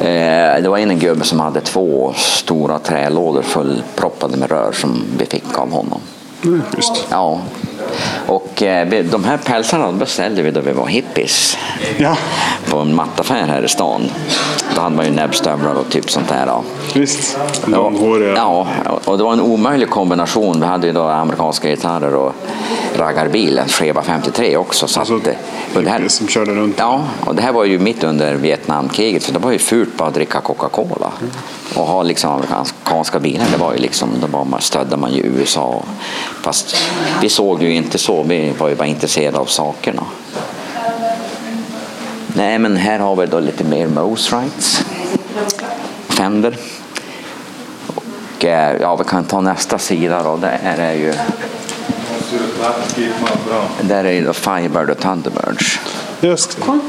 [0.01, 5.27] Eh, Det var en gubbe som hade två stora trälådor fullproppade med rör som vi
[5.27, 6.01] fick av honom.
[6.45, 7.07] Mm, just.
[7.11, 7.41] Ja,
[8.27, 11.57] och eh, de här pälsarna beställde vi då vi var hippies
[11.99, 12.17] Ja,
[12.71, 14.11] på en mattaffär här i stan.
[14.75, 16.47] Då hade man ju näbbstövlar och typ sånt där.
[16.47, 16.65] Då.
[16.95, 17.39] visst.
[17.67, 18.33] Långhåriga.
[18.37, 18.67] Ja,
[19.05, 20.61] och det var en omöjlig kombination.
[20.61, 22.35] Vi hade ju då amerikanska gitarrer och
[22.97, 24.89] raggarbil, en Sheba 53 också.
[24.89, 26.77] Så Alltså, att, eh, det här, som körde runt.
[26.79, 30.09] Ja, och det här var ju mitt under Vietnamkriget så det var ju fult bara
[30.09, 31.11] att dricka Coca-Cola.
[31.75, 32.43] Och ha liksom
[32.87, 35.83] amerikanska bilar, det var ju liksom, då var man, stödde man ju USA.
[36.43, 36.77] Fast
[37.23, 40.03] vi såg ju inte så, vi var ju bara intresserade av sakerna.
[42.35, 44.85] Nej, men här har vi då lite mer Mose Rights.
[46.09, 46.57] Fender.
[47.87, 50.37] Och eh, ja, vi kan ta nästa sida då.
[50.37, 51.15] Det här är ju
[53.81, 55.81] där är ju då Firebird och Thunderbirds.
[56.21, 56.81] Just det.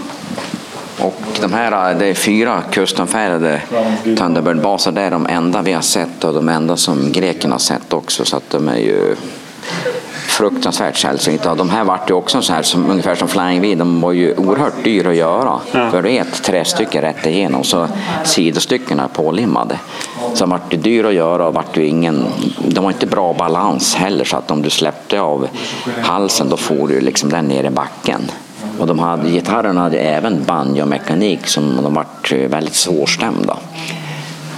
[1.00, 3.62] Och de här, det är fyra customfärgade
[4.04, 4.92] Thunderbird-baser.
[4.92, 8.26] Det är de enda vi har sett och de enda som grekerna har sett också.
[8.26, 9.16] Så att de är ju
[10.28, 11.56] fruktansvärt sällsynta.
[11.56, 13.76] De här vart ju också så här, som, ungefär som Flying V.
[13.76, 15.60] De var ju oerhört dyra att göra.
[15.92, 17.88] För det är ett trästycke rätt igenom så
[18.24, 19.80] sidostyckena är pålimmade.
[20.34, 22.26] Så de vart ju dyra att göra och vart ju ingen,
[22.68, 25.48] de var inte bra balans heller så att om du släppte av
[26.02, 28.22] halsen då får du liksom den ner i backen.
[28.80, 33.58] Och de hade, gitarrerna hade även banjo-mekanik som de vart eh, väldigt svårstämda.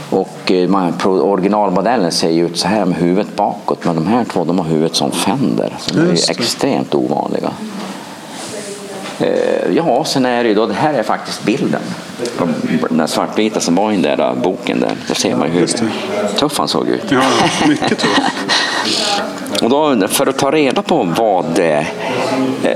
[0.09, 4.23] Och eh, man, originalmodellen ser ju ut så här med huvudet bakåt men de här
[4.23, 5.73] två de har huvudet som Fender.
[5.79, 7.51] Så de är ju extremt ovanliga.
[9.19, 11.81] Eh, ja, sen är det ju då, det här är faktiskt bilden.
[12.89, 14.95] Den svartvita som var i den där boken där.
[15.07, 15.67] Då ser man ju hur
[16.37, 17.03] tuff han såg ut.
[17.11, 17.21] Ja,
[17.67, 18.19] mycket tuff.
[19.61, 21.85] Och då, för att ta reda på vad eh,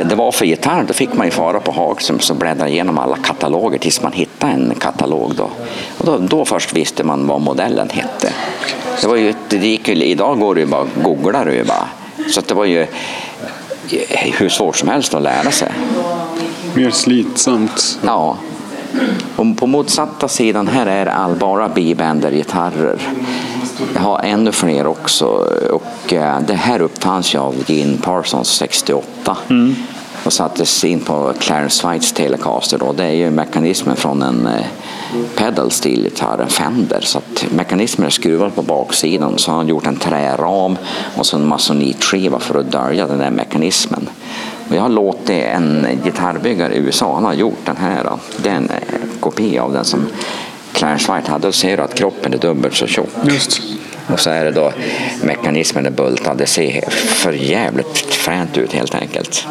[0.05, 3.15] det var för gitarr, då fick man ju fara på Hagström och bläddra igenom alla
[3.15, 5.33] kataloger tills man hittade en katalog.
[5.35, 5.49] Då.
[5.97, 8.33] Och då, då först visste man vad modellen hette.
[9.01, 11.87] Det var ju, det gick ju, idag går det ju bara, googlar du bara.
[12.29, 15.71] Så det var ju eh, hur svårt som helst att lära sig.
[16.73, 17.99] Mer slitsamt.
[18.05, 18.37] Ja.
[19.35, 22.99] Och på motsatta sidan här är all bara B-Bender-gitarrer.
[23.93, 25.25] Jag har ännu fler också.
[25.71, 29.37] Och eh, det här uppfanns ju av Gene Parsons 68.
[30.25, 32.77] Och sattes in på Clarence Whites Telecaster.
[32.77, 32.93] Då.
[32.93, 34.65] Det är ju mekanismen från en eh,
[35.35, 37.01] pedal steel gitarr, en Fender.
[37.01, 39.37] Så att mekanismen är skruvad på baksidan.
[39.37, 40.77] Så har han gjort en träram
[41.17, 44.09] och så en masonitskiva för att dölja den där mekanismen.
[44.69, 48.03] Och jag har låtit en gitarrbyggare i USA, han har gjort den här.
[48.03, 48.19] då.
[48.43, 50.05] Det är en eh, kopia av den som
[50.73, 51.47] Clarence White hade.
[51.47, 53.09] Då ser du att kroppen är dubbelt så tjock.
[53.23, 53.61] Just.
[54.07, 54.73] Och så är det då
[55.23, 56.37] mekanismen är bultad.
[56.37, 59.47] Det ser för jävligt fränt ut helt enkelt.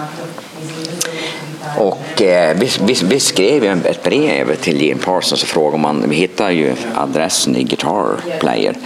[1.79, 6.05] Och eh, vi, vi, vi skrev ett brev till Jim Parsons och frågade om man,
[6.09, 8.77] vi hittade ju adressen i Guitar Player.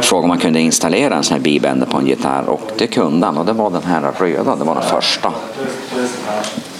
[0.00, 3.26] Frågade om man kunde installera en sån här bibänder på en gitarr och det kunde
[3.26, 5.32] han och det var den här röda, det var den första.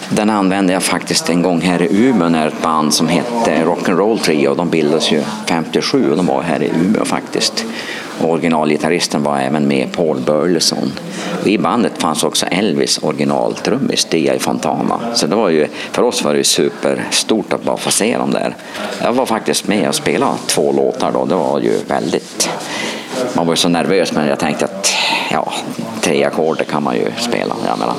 [0.08, 4.18] Den använde jag faktiskt en gång här i Umeå när ett band som hette Rock'n'Roll
[4.18, 7.64] Trio, de bildades ju 57 och de var här i Umeå faktiskt.
[8.20, 10.92] Och originalgitarristen var även med Paul Burleson.
[11.40, 14.38] Och I bandet fanns också Elvis originaltrummis, D.I.
[14.38, 15.00] Fontana.
[15.14, 18.30] Så det var ju, för oss var det ju superstort att bara få se dem
[18.30, 18.56] där.
[19.02, 22.50] Jag var faktiskt med och spelade två låtar då, det var ju väldigt...
[23.34, 24.92] Man var ju så nervös men jag tänkte att
[25.30, 25.52] ja,
[26.00, 27.54] tre ackord kan man ju spela.
[27.66, 27.94] Jag menar,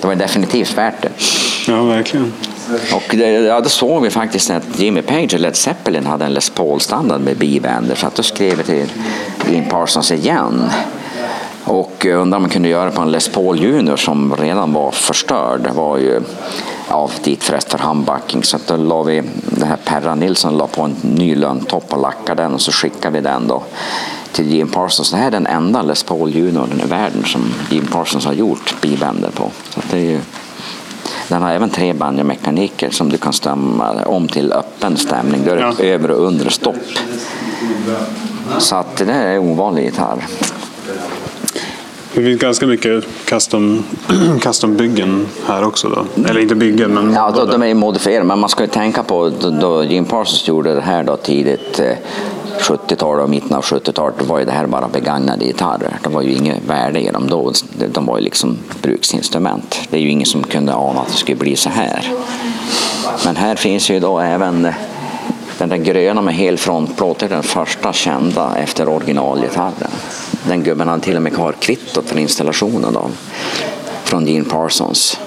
[0.00, 1.08] det var definitivt värt det.
[1.68, 2.32] Ja, verkligen.
[2.94, 6.34] Och det, ja, då såg vi faktiskt att Jimmy Page och Led Zeppelin hade en
[6.34, 8.88] Les Paul-standard med bibänder så att då skrev vi till
[9.50, 10.70] Jim Parsons igen.
[11.64, 15.60] Och undrade om man kunde göra på en Les Paul Junior som redan var förstörd.
[15.60, 16.20] Det var ju
[16.96, 18.42] ja, dit förresten för handbacking.
[18.42, 22.00] Så att då la vi, det här Perra Nilsson la på en ny lönntopp och
[22.02, 23.62] lackade den och så skickade vi den då
[24.32, 25.10] till Jim Parsons.
[25.10, 28.74] Det här är den enda Les Paul Junior i världen som Jim Parsons har gjort
[28.80, 29.50] bibänder på.
[29.74, 30.20] Så det är ju
[31.28, 35.40] den har även tre banjomekaniker som du kan stämma om till öppen stämning.
[35.44, 35.84] Då är det Ja.
[35.84, 36.76] övre och undre stopp.
[38.58, 40.26] Så att det är en ovanlig gitarr.
[42.16, 43.84] Det finns ganska mycket custom,
[44.40, 46.22] custom-byggen här också då.
[46.28, 49.28] Eller inte byggen, men Ja, då, de är modifierade, men man ska ju tänka på
[49.60, 51.96] då, Jim Parsons gjorde det här då tidigt eh,
[52.60, 55.98] 70-tal och mitten av 70-talet, då var ju det här bara begagnade gitarrer.
[56.02, 57.52] Det var ju inget värde i dem då.
[57.92, 59.80] De var ju liksom bruksinstrument.
[59.90, 62.12] Det är ju ingen som kunde ana att det skulle bli så här.
[63.24, 64.74] Men här finns ju då även eh,
[65.58, 69.90] den där gröna med hel frontplåt, den första kända efter originalgitarren.
[70.48, 73.10] Den gubben hade till och med kvar kvittot för installationen då,
[74.04, 75.20] från Gene Parsons.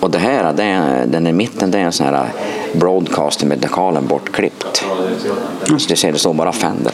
[0.00, 2.26] Och det här, det är, den i mitten, det är en sån här
[2.72, 4.84] broadcaster med dekalen bortklippt.
[5.72, 6.92] Alltså, du ser, det står bara Fender.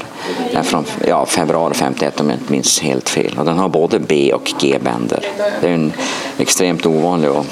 [0.50, 3.35] Den är från ja, februari 51 om jag inte minns helt fel.
[3.38, 5.20] Och den har både B och G-bänder.
[5.61, 5.92] Det är en
[6.38, 7.46] extremt ovanlig och-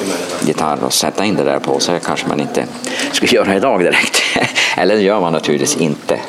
[0.46, 2.64] gitarr att sätta in det där på, så det kanske man inte
[3.12, 4.22] skulle göra idag direkt.
[4.76, 6.20] Eller det gör man naturligtvis inte.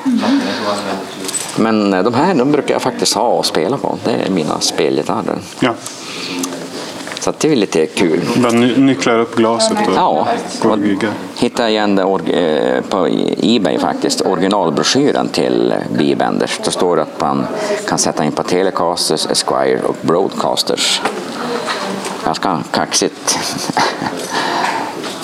[1.57, 3.97] Men eh, de här de brukar jag faktiskt ha och spela på.
[4.03, 5.37] Det är mina spelgitarrer.
[5.59, 5.73] ja.
[7.19, 8.21] Så det är lite kul.
[8.53, 10.27] Ny- nycklar upp glaset och Ja,
[10.61, 11.07] gå och och gigga.
[11.37, 13.07] hittade igen det eh, på
[13.41, 16.59] Ebay faktiskt, originalbroschyren till Bibenders.
[16.65, 17.45] Det står att man
[17.87, 21.01] kan sätta in på Telecasters, Esquire och Broadcasters.
[22.25, 23.39] Ganska kaxigt.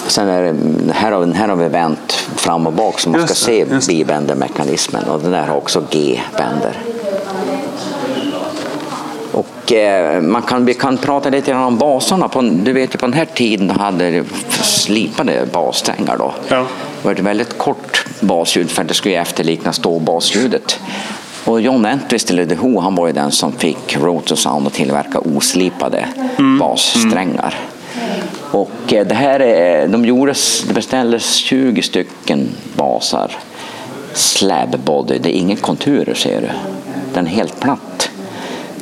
[0.08, 3.34] Sen är det, här, har, här har vi vänt fram och bak så man ska
[3.34, 6.78] se bibändermekanismen och den där har också G-bänder.
[9.32, 12.28] Och eh, man kan, vi kan prata lite grann om basarna.
[12.28, 14.24] På, du vet ju på den här tiden hade
[14.62, 16.34] slipade bassträngar då.
[16.48, 16.56] Ja.
[17.02, 20.80] Det var ett väldigt kort basljud för det skulle efterlikna ståbasljudet.
[21.46, 25.20] Och John Entwistle i The Who, han var ju den som fick Rotosound att tillverka
[25.20, 26.06] oslipade
[26.60, 27.56] bassträngar.
[28.52, 33.32] Och eh, det här är, eh, de gjordes, det beställdes 20 stycken basar.
[34.14, 36.50] Slab body, det är inga konturer ser du.
[37.14, 38.10] Den är helt platt.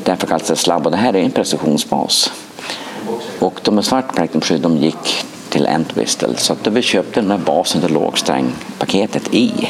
[0.03, 2.32] Därför kallas det slab och det här är en precisionsbas.
[3.39, 7.38] Och de med svart plektrumskydd de gick till Entwistle så att vi köpte den här
[7.38, 9.69] basen till lågsträngpaketet i.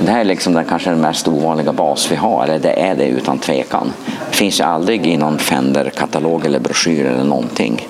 [0.00, 2.96] Det här är liksom den, kanske den mest ovanliga bas vi har, eller det är
[2.96, 3.92] det utan tvekan.
[4.30, 7.88] Det finns ju aldrig i någon Fender-katalog eller broschyr eller någonting.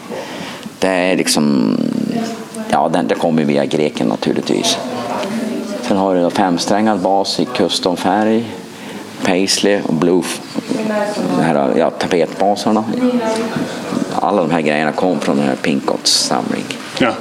[0.78, 1.76] Det är liksom,
[2.70, 4.78] ja den, det kommer via greken naturligtvis.
[5.82, 8.44] Sen har du en femsträngad bas i customfärg,
[9.24, 10.22] paisley och blue,
[11.36, 12.84] de här, ja, tapetbasarna.
[14.14, 16.64] Alla de här grejerna kom från den här Pinkots samling.
[16.98, 17.12] Ja.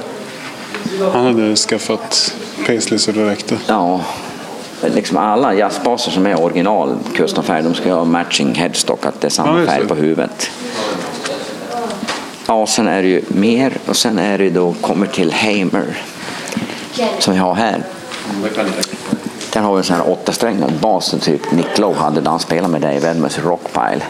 [1.12, 2.34] Han hade skaffat
[2.66, 3.58] Paisley så det räckte.
[3.66, 4.00] Ja,
[4.82, 9.30] liksom alla jazzbaser som är original customfärg, de ska ha matching headstock, att det är
[9.30, 10.50] samma färg på huvudet.
[12.48, 16.02] Ja, sen är det ju mer och sen är det då kommer till Hamer
[17.18, 17.82] som vi har här.
[19.52, 22.40] Där har vi en sån här åttasträngad bas som typ Nick Lowe hade när han
[22.40, 24.02] spelade med Dave Edmunds i Rockpile.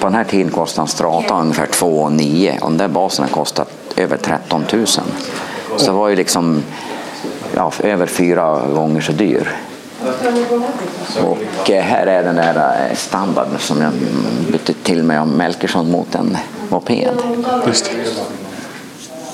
[0.00, 3.30] På den här tiden kostade en strata ungefär 2 9 och den där basen har
[3.30, 4.86] kostat över 13 000.
[4.86, 5.06] Så
[5.86, 6.62] det var ju liksom
[7.54, 9.56] ja, över fyra gånger så dyr.
[11.24, 13.92] Och eh, här är den där eh, standarden som jag
[14.52, 16.36] bytte till mig av Melkersson mot en
[16.70, 17.08] moped.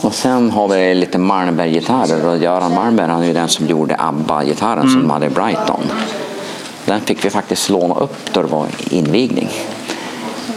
[0.02, 3.96] Och sen har vi lite Malmberg-gitarrer och Göran Malmberg han är ju den som gjorde
[3.98, 5.82] ABBA-gitarren som de hade i Brighton.
[6.84, 9.48] Den fick vi faktiskt låna upp då det var invigning.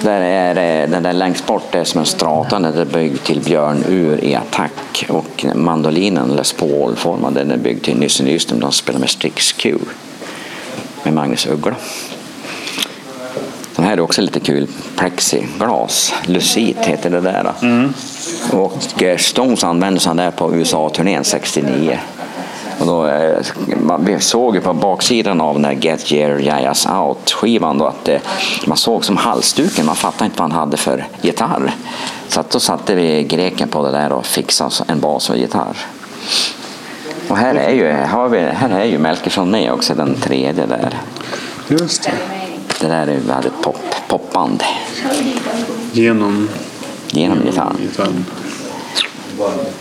[0.01, 4.23] Där är den där längst bort är som en strata, den är byggd till björnur
[4.23, 5.05] i attack.
[5.09, 9.77] Och mandolinen, Les Paul-formad, den är byggd till Nysse Nyström, de spelar med Strix Q.
[11.03, 11.75] Med Magnus Uggla.
[13.85, 14.67] Här är också lite kul.
[14.97, 16.13] Plexiglas.
[16.25, 17.53] Lucit heter det där.
[18.51, 21.99] Och eh, Stones använde sig där på USA-turnén 69.
[22.79, 23.45] Och då, eh,
[23.81, 28.19] man, vi såg ju på baksidan av den Get Your Jayas Out-skivan att eh,
[28.67, 31.71] man såg som halsduken, man fattade inte vad han hade för gitarr.
[32.27, 35.77] Så att då satte vi greken på det där och fixade en bas och gitarr.
[37.27, 40.97] Och här är ju, har vi, här är ju Melkersson med också, den tredje där.
[41.67, 42.44] Just det.
[42.79, 44.63] Det där är ju väldigt pop, popband
[45.91, 46.49] Genom
[47.11, 47.77] genom gitarren.
[47.81, 48.25] gitarren.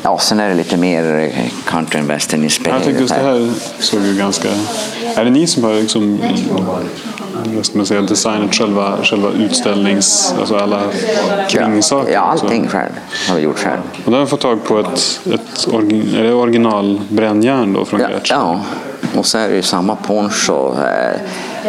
[0.03, 2.83] Ja, sen är det lite mer eh, country and western Jag inspirerat.
[2.85, 4.49] tänkte just det här såg ju ganska...
[5.17, 6.21] Är det ni som har liksom,
[7.57, 10.35] vad ska man säga, designat själva, själva utställnings...
[10.39, 10.81] Alltså alla
[11.49, 12.13] kringsaker?
[12.13, 12.93] Ja, allting själv
[13.29, 13.81] har vi gjort själv.
[14.05, 17.85] Och då har vi fått tag på ett, ett orgi- är det original brännjärn då
[17.85, 18.31] från Ja, Gretsch?
[18.31, 18.61] ja,
[19.17, 20.73] och så är det ju samma poncho.
[20.83, 21.21] Eh,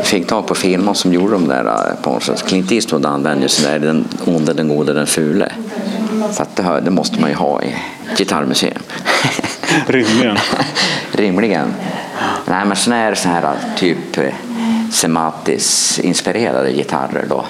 [0.04, 2.42] fick tag på firman som gjorde de där eh, ponchos.
[2.42, 5.52] Clint Eastwood använde ju sådär, den onde, den gode, den fule.
[6.32, 7.76] Så att det, hör, det måste man ju ha i
[8.18, 8.80] gitarrmuseum.
[9.88, 10.38] Rimligen.
[11.12, 11.74] Rimligen.
[12.46, 14.24] Nej, men sen är det så här typ eh,
[14.96, 17.46] Sematis-inspirerade gitarrer då.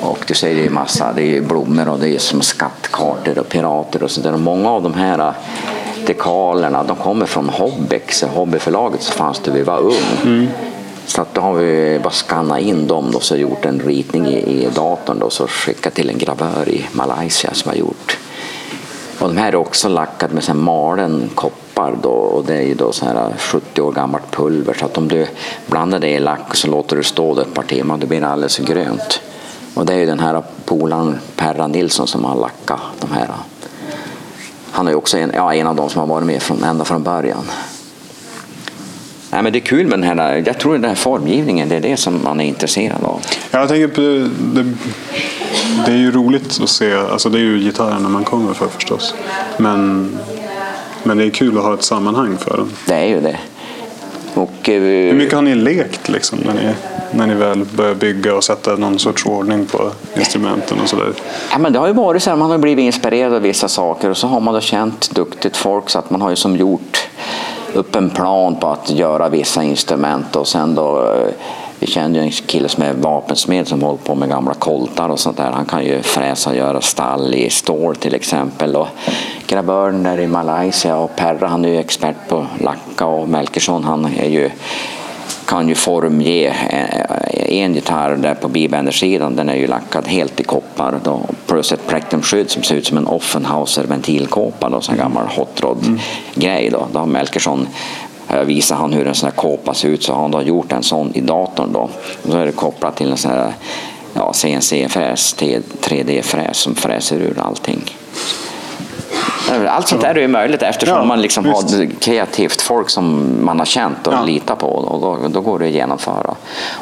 [0.00, 3.48] Och du ser det är massa, det är blommor och det är som skattkartor och
[3.48, 4.32] pirater och.
[4.32, 5.32] Och många av de här eh,
[6.06, 10.48] dekalerna, de kommer från Hobbex, hobbyförlaget som fanns det vi var ung.
[11.06, 14.38] Så att då har vi bara skannat in dem och så gjort en ritning i,
[14.38, 18.18] i datorn då, så skickat till en gravör i Malaysia som har gjort.
[19.18, 21.30] Och de här är också lackade med så här malen
[21.80, 24.86] koppar då, och det är ju då så här äh, 70 år gammalt pulver så
[24.86, 25.26] att om du
[25.66, 28.28] blandar det i lack så låter du stå det ett par timmar då blir det
[28.28, 29.20] alldeles grönt.
[29.74, 33.28] Och det är ju den här polaren Perra Nilsson som har lackat de här.
[34.72, 36.84] Han är ju också en, ja, en av de som har varit med från, ända
[36.84, 37.44] från början.
[39.32, 41.80] Nej, men det är kul med den här, jag tror den här formgivningen, det är
[41.80, 43.20] det som man är intresserad av.
[43.50, 44.28] Jag tänker på det,
[44.62, 44.72] det,
[45.86, 49.14] det är ju roligt att se, alltså det är ju gitarrerna man kommer för förstås.
[49.58, 50.08] Men,
[51.02, 52.70] men det är kul att ha ett sammanhang för dem.
[52.86, 53.38] Det är ju det.
[54.34, 56.74] Och, eh, Hur mycket har ni lekt liksom, när, ni,
[57.10, 61.12] när ni väl börjar bygga och sätta någon sorts ordning på instrumenten och sådär?
[61.52, 64.10] Ja, men det har ju varit så här, man har blivit inspirerad av vissa saker
[64.10, 67.08] och så har man då känt duktigt folk så att man har ju som gjort
[67.74, 71.28] upp en plan på att göra vissa instrument och sen då eh,
[71.80, 75.20] vi känner ju en kille som är vapensmed som håller på med gamla koltar och
[75.20, 75.50] sånt där.
[75.50, 78.76] Han kan ju fräsa och göra stall i stål till exempel.
[78.76, 78.88] Och
[79.46, 84.04] gravören där i Malaysia och Perra han är ju expert på lacka och Melkersson han
[84.04, 84.50] är ju
[85.46, 90.44] kan ju formge eh, en gitarr där på bibändersidan, den är ju lackad helt i
[90.44, 95.26] koppar då, plus ett plektrumskydd som ser ut som en Offenhauser ventilkåpa, då, sån gammal
[95.26, 96.00] hot rod
[96.34, 96.86] grej då.
[96.92, 97.66] Då har Melkersson
[98.32, 100.72] eh, visar han hur en sån här kåpa ser ut så har han då gjort
[100.72, 101.80] en sån i datorn då.
[102.22, 103.52] Och så är det kopplat till en sån här
[104.14, 105.36] ja, CNC-fräs,
[105.80, 107.84] 3D-fräs som fräser ur allting.
[109.68, 113.58] Allt sånt där är ju möjligt eftersom Ja, man liksom har kreativt folk som man
[113.58, 114.22] har känt och Ja.
[114.22, 116.34] litar på och då, då går det att genomföra.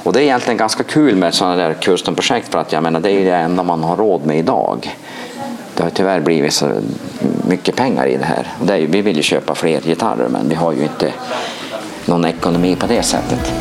[0.04, 3.10] Och det är egentligen ganska kul med sådana där custom-projekt för att jag menar det
[3.10, 4.96] är det enda man har råd med idag.
[5.78, 6.80] Det har tyvärr blivit så
[7.48, 8.46] mycket pengar i det här.
[8.62, 11.12] Det är, ju- vi vill ju köpa fler gitarrer men vi har ju inte
[12.06, 13.52] någon ekonomi på det sättet.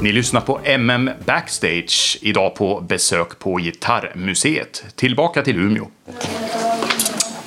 [0.00, 4.84] Ni lyssnar på MM Backstage, idag på besök på Gitarrmuseet.
[4.96, 5.84] Tillbaka till Umeå.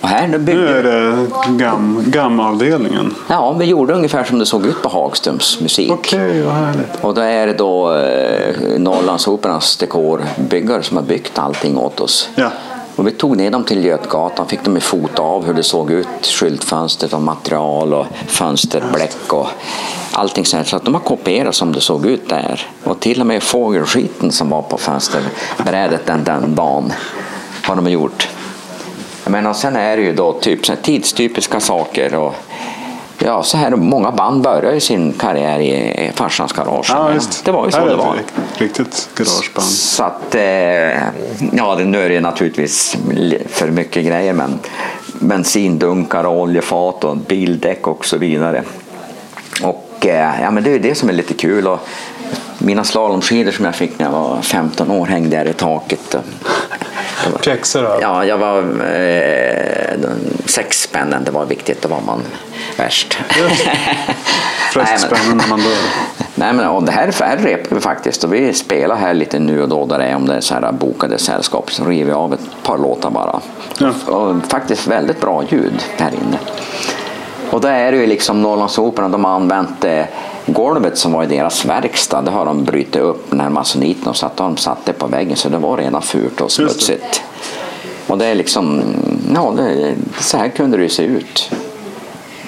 [0.08, 3.16] Här nu Nu byggde är det gam, gamavdelningen.
[3.28, 5.92] Ja, vi gjorde ungefär som det såg ut på Hagströms musik.
[5.92, 6.88] Okej, vad härligt.
[7.02, 12.30] Och då är det då eh, Norrlandsoperans dekorbyggare som har byggt allting åt oss.
[12.36, 12.52] Ja.
[12.96, 15.92] Och vi tog ner dem till Götgatan, fick dem i fota av hur det såg
[15.92, 19.48] ut, skyltfönstret och material och fönsterbläck och
[20.12, 20.68] allting sånt.
[20.68, 22.68] Så att de har kopierat som det såg ut där.
[22.84, 26.94] Och till och med fågelskiten som var på fönsterbrädet den, den dagen
[27.64, 28.28] har de gjort.
[29.28, 32.36] Jag menar, sen är det ju då typ så tidstypiska saker och
[33.26, 36.88] Ja, så här många band börjar ju sin karriär i farsans garage.
[36.90, 37.20] Ja, Men.
[37.46, 38.14] Det var ju så det ett var.
[38.14, 39.68] rikt- Riktigt garageband.
[39.68, 40.42] Så att, eh,
[41.58, 44.60] ja det- nu är det naturligtvis li- för mycket grejer men
[45.20, 48.64] bensindunkar och oljefat och bildäck och så vidare.
[49.64, 51.68] Och eh, ja men det är ju det som är lite kul.
[51.68, 51.80] Och
[52.58, 56.16] mina slalomskidor som jag fick när jag var 15 år hängde där i taket.
[57.42, 57.98] Pjäxor då?
[58.02, 58.60] Ja, jag var
[58.96, 60.00] eh,
[60.46, 61.82] sex spännen, det var viktigt.
[61.82, 62.22] Då var man
[62.78, 63.20] värst.
[64.72, 65.78] Flest spännen när man dör.
[66.36, 69.62] Nej, men, och det här, här repar vi faktiskt och vi spelar här lite nu
[69.62, 72.12] och då där det är om det är så här bokade sällskap så river vi
[72.12, 73.40] av ett par låtar bara.
[73.80, 74.14] Ja.
[74.14, 76.38] Och faktiskt väldigt bra ljud här inne.
[77.52, 80.06] Och då är det ju liksom Norrlandsoperan, de har använt eh,
[80.48, 84.18] golvet som var i deras verkstad, det har de brutit upp den här masoniten och
[84.18, 87.22] så att de satt det på väggen så det var redan fult och smutsigt.
[88.08, 88.82] Och det är liksom,
[89.36, 91.52] ja, det, så här kunde det ju se ut.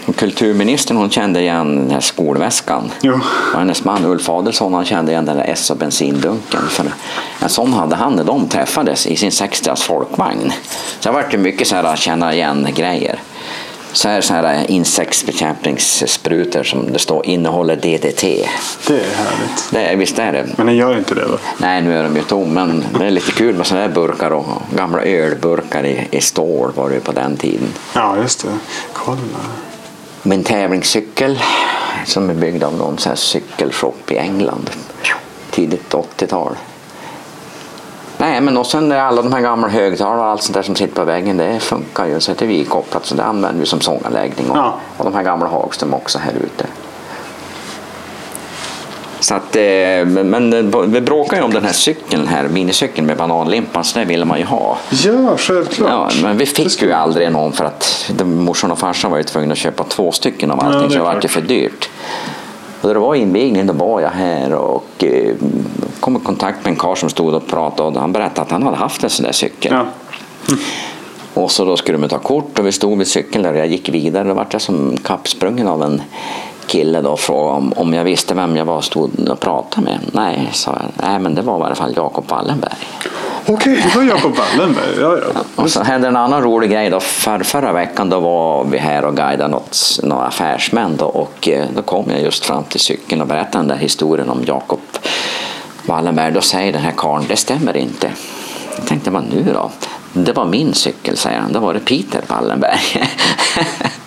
[0.06, 2.92] Och kulturministern hon kände igen den här skolväskan.
[3.02, 3.20] Jo.
[3.54, 6.62] Och hennes man Ulf Adelsohn han kände igen den där S och bensindunken.
[6.70, 6.86] För
[7.40, 10.52] en sån hade han när de träffades i sin 60 folkvagn.
[11.00, 13.20] Så det varit mycket så här känna igen grejer.
[13.94, 18.22] Så här, så här insektsbekämpningssprutor som det står innehåller DDT.
[18.88, 19.72] Det är härligt.
[19.72, 20.46] Det visst är det.
[20.58, 21.38] Men den gör inte det va?
[21.58, 24.32] Nej, nu är de ju tom, men det är lite kul med sådana här burkar
[24.32, 27.68] och gamla ölburkar i, i stål var det ju på den tiden.
[27.94, 28.58] Ja, just det.
[28.94, 29.20] Kolla.
[30.24, 31.40] Min tävlingscykel
[32.06, 34.70] som är byggd av någon här cykelshop i England.
[35.52, 36.56] Tidigt 80-tal.
[38.22, 40.96] Nej, men och sen alla de här gamla högtalarna och allt sånt där som sitter
[40.96, 42.20] på väggen, det funkar ju.
[42.20, 44.50] Så det är vi kopplat, så det använder vi som sånganläggning.
[44.50, 44.74] Och, Ja.
[44.98, 46.66] och de här gamla Hagström också här ute.
[49.20, 49.62] Så att, eh,
[50.06, 54.06] men men vi bråkar ju om den här cykeln här, minicykeln med bananlimpan, så det
[54.06, 54.78] ville man ju ha.
[54.90, 55.90] Ja, självklart.
[55.92, 59.24] Ja, men vi fick ska- ju aldrig någon för att morsan och farsan var ju
[59.24, 61.90] tvungna att köpa två stycken av Ja, allting är så det var ju för dyrt.
[62.82, 65.36] Och då det var invigning då var jag här och eh,
[66.00, 68.64] kom i kontakt med en karl som stod och pratade och han berättade att han
[68.64, 69.72] hade haft en sån där cykel.
[69.74, 69.86] Ja.
[71.34, 73.68] Och så då skulle de ta kort och vi stod vid cykeln där och jag
[73.68, 74.28] gick vidare.
[74.28, 76.02] Då vart jag som kappsprungen av en
[76.70, 80.00] kille då frågade om, om jag visste vem jag var stod och pratade med.
[80.12, 81.08] Nej, sa jag.
[81.10, 82.74] Nej, men det var i alla fall Jakob Wallenberg.
[83.48, 85.00] Okej, det var Jakob Wallenberg.
[85.00, 85.42] Ja, ja.
[85.64, 86.90] Och så hände en annan rolig grej.
[86.90, 87.00] Då.
[87.00, 91.66] För, förra veckan då var vi här och guidade något, några affärsmän då, och eh,
[91.76, 94.80] då kom jag just fram till cykeln och berättade den där historien om Jakob
[95.86, 96.32] Wallenberg.
[96.32, 98.12] Då säger den här karln, det stämmer inte.
[98.76, 99.72] Jag tänkte, vad nu då?
[100.14, 101.54] Det var min cykel, säger han.
[101.54, 102.80] Då var det Peter Wallenberg.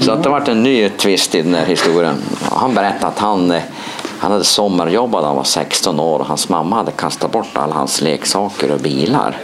[0.00, 2.16] Så att det varit en ny twist i den här historien.
[2.52, 3.62] Han berättade att han, eh,
[4.18, 7.74] han hade sommarjobbat när han var 16 år och hans mamma hade kastat bort alla
[7.74, 9.36] hans leksaker och bilar.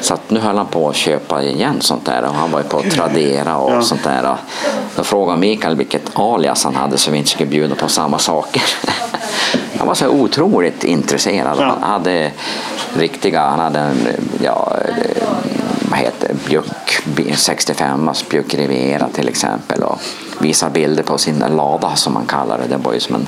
[0.00, 2.68] Så att nu höll han på att köpa igen sånt där och han var ju
[2.68, 3.82] på Tradera och Ja.
[3.82, 4.36] sånt där.
[4.96, 8.62] Då frågade Mikael vilket alias han hade så vi inte skulle bjuda på samma saker.
[9.78, 11.56] Han var så otroligt intresserad.
[11.58, 11.64] Ja.
[11.80, 12.30] Han hade
[12.96, 13.96] riktiga, han hade en,
[14.42, 14.72] ja,
[15.90, 17.00] vad heter Bjuck
[17.36, 20.00] 65, alltså Bjuck Riviera till exempel och
[20.40, 22.76] visa bilder på sin lada som man kallar det.
[22.76, 23.26] Det var ju som en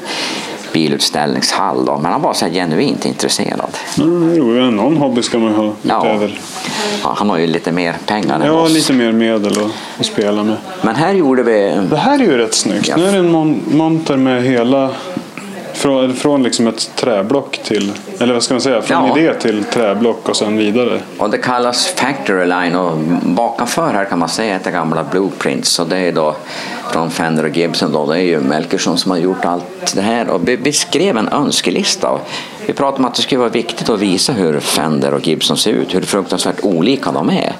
[0.72, 1.98] bilutställningshall då.
[2.02, 3.70] men han var så genuint intresserad.
[3.98, 6.40] Mm, jo, någon hobby ska man ha utöver.
[7.02, 8.70] Ja, han har ju lite mer pengar än Ja, oss.
[8.72, 10.56] lite mer medel att, att spela med.
[10.82, 12.88] Men här gjorde vi Det här är ju rätt snyggt.
[12.88, 12.96] Ja.
[12.96, 14.90] Nu är det en mon- monter med hela
[15.74, 19.18] från, från liksom ett träblock till, eller vad ska man säga, från Ja.
[19.18, 21.00] idé till träblock och sen vidare.
[21.18, 25.86] Och det kallas Factory Line och bakanför här kan man se ett gamla blueprints och
[25.86, 26.36] det är då
[26.90, 28.06] från Fender och Gibson då.
[28.06, 32.18] Det är ju Melkersson som har gjort allt det här och vi, skrev en önskelista.
[32.66, 35.72] Vi pratade om att det skulle vara viktigt att visa hur Fender och Gibson ser
[35.72, 37.52] ut, hur fruktansvärt olika de är.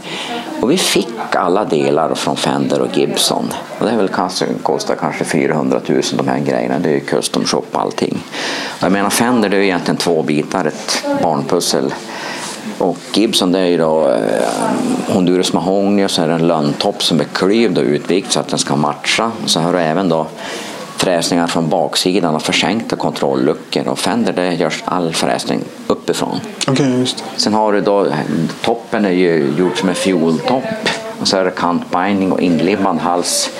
[0.61, 3.53] Och vi fick alla delar från Fender och Gibson.
[3.79, 6.79] Och det är väl kanske, kostar kanske 400 000 de här grejerna.
[6.79, 8.19] Det är ju custom shop allting.
[8.79, 11.95] Och jag menar Fender det är ju egentligen två bitar, ett barnpussel.
[12.81, 17.03] Och Gibson det är ju då eh, Honduras mahogny och så är det en lönntopp
[17.03, 19.33] som är klyvd och utvikt så att den ska matcha.
[19.47, 20.27] Så har du även då
[20.97, 23.89] fräsningar från baksidan och försänkta kontrollluckor.
[23.89, 26.41] Och Fender det görs all fräsning uppifrån.
[26.69, 27.25] Okej, just.
[27.37, 28.07] Sen har du då,
[28.65, 30.65] toppen är ju gjord som en fioltopp.
[31.21, 33.51] Och så är det kantbinding och inlimmad hals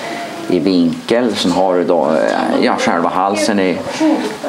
[0.51, 1.35] i vinkel.
[1.35, 3.77] Sen har du då eh, ja, själva halsen i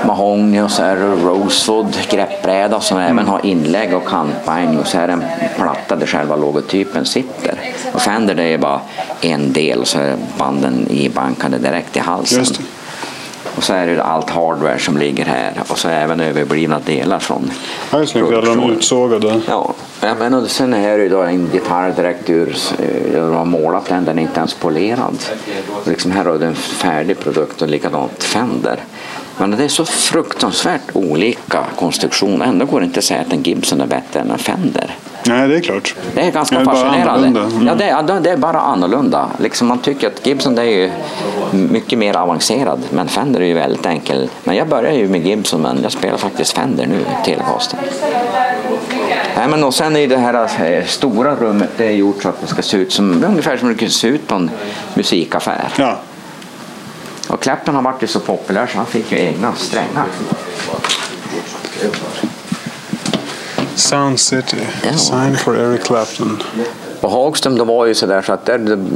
[0.06, 4.78] mahogny och så är det rosewood greppbräda som även har inlägg och kantbinding.
[4.78, 5.24] Och så är det en
[5.56, 7.54] platta där själva logotypen sitter.
[7.92, 8.80] Och Fender det är bara
[9.20, 12.38] en del så är banden ibankade direkt i halsen.
[12.38, 12.64] Just det.
[13.56, 17.50] Och så är det allt hardware som ligger här och så även överblivna delar från
[17.90, 18.26] Ja, det är snyggt.
[18.26, 18.76] Alla de produktionen.
[18.76, 19.40] utsågade.
[19.48, 23.34] Ja, ja, men och sen är det ju då en gitarr direkt ur, eh, de
[23.34, 25.16] har målat den, den är inte ens polerad.
[25.68, 28.80] Och liksom här har du en färdig produkt och likadant Fender.
[29.38, 32.42] Men det är så fruktansvärt olika konstruktion.
[32.42, 34.96] Ändå går det inte att säga att en Gibson är bättre än en Fender.
[35.26, 35.94] Nej, det är klart.
[36.14, 37.26] Det är ganska Det är bara fascinerande.
[37.26, 37.66] Mm.
[37.66, 39.28] Ja, det, är, det är bara annorlunda.
[39.38, 40.90] Liksom man tycker att Gibson är ju
[41.50, 44.28] mycket mer avancerad, men Fender är ju väldigt enkel.
[44.44, 47.78] Men jag började ju med Gibson, men jag spelar faktiskt Fender nu, Telecaster.
[49.36, 52.40] Nej, men och sen i det här eh, stora rummet, det är gjort så att
[52.40, 54.50] det ska se ut som ungefär som det kan se ut på en
[54.94, 55.68] musikaffär.
[55.76, 55.98] Ja.
[57.28, 60.06] Och Clapton har varit så populär så han fick ju egna strängar.
[63.74, 64.56] Sound City.
[64.84, 64.92] Ja.
[64.92, 66.42] Sign for Eric Clapton.
[67.02, 68.88] Och Hagström de var ju sådär så att där, de,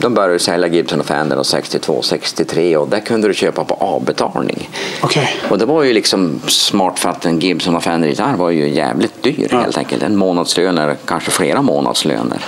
[0.00, 4.68] de började sälja Gibson och Fender 62, 63 och där kunde du köpa på avbetalning.
[5.02, 5.28] Okej.
[5.50, 9.22] Och det var ju liksom smart för att en Gibson och Fender-gitarr var ju jävligt
[9.22, 10.02] dyr helt enkelt.
[10.02, 12.44] En månadslön eller kanske flera månadslöner.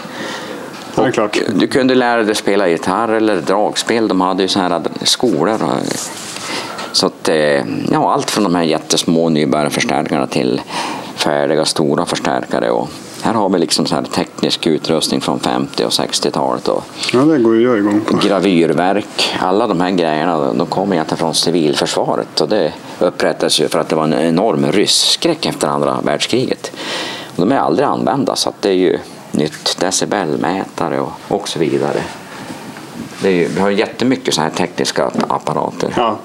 [0.96, 1.28] Ja.
[1.54, 4.08] Du kunde lära dig spela gitarr eller dragspel.
[4.08, 5.62] De hade ju så här skolor.
[5.62, 5.96] och-
[6.92, 7.36] Så att, eh,
[7.92, 10.60] ja, allt från de här jättesmå nybörjarförstärkarna till
[11.22, 12.70] färdiga stora förstärkare.
[12.70, 12.88] Och
[13.22, 16.68] här har vi liksom så här teknisk utrustning från 50 och 60-talet.
[16.68, 18.16] Och Ja, det går ju igång på.
[18.16, 19.36] gravyrverk.
[19.40, 23.88] Alla de här grejerna de kommer egentligen från civilförsvaret och det upprättades ju för att
[23.88, 26.72] det var en enorm rysskräck efter andra världskriget.
[27.36, 28.98] Och de är aldrig använda så det är ju
[29.30, 32.00] nytt decibelmätare och, och så vidare.
[33.22, 35.92] Det är vi har jättemycket så här tekniska apparater.
[35.96, 36.16] Ja.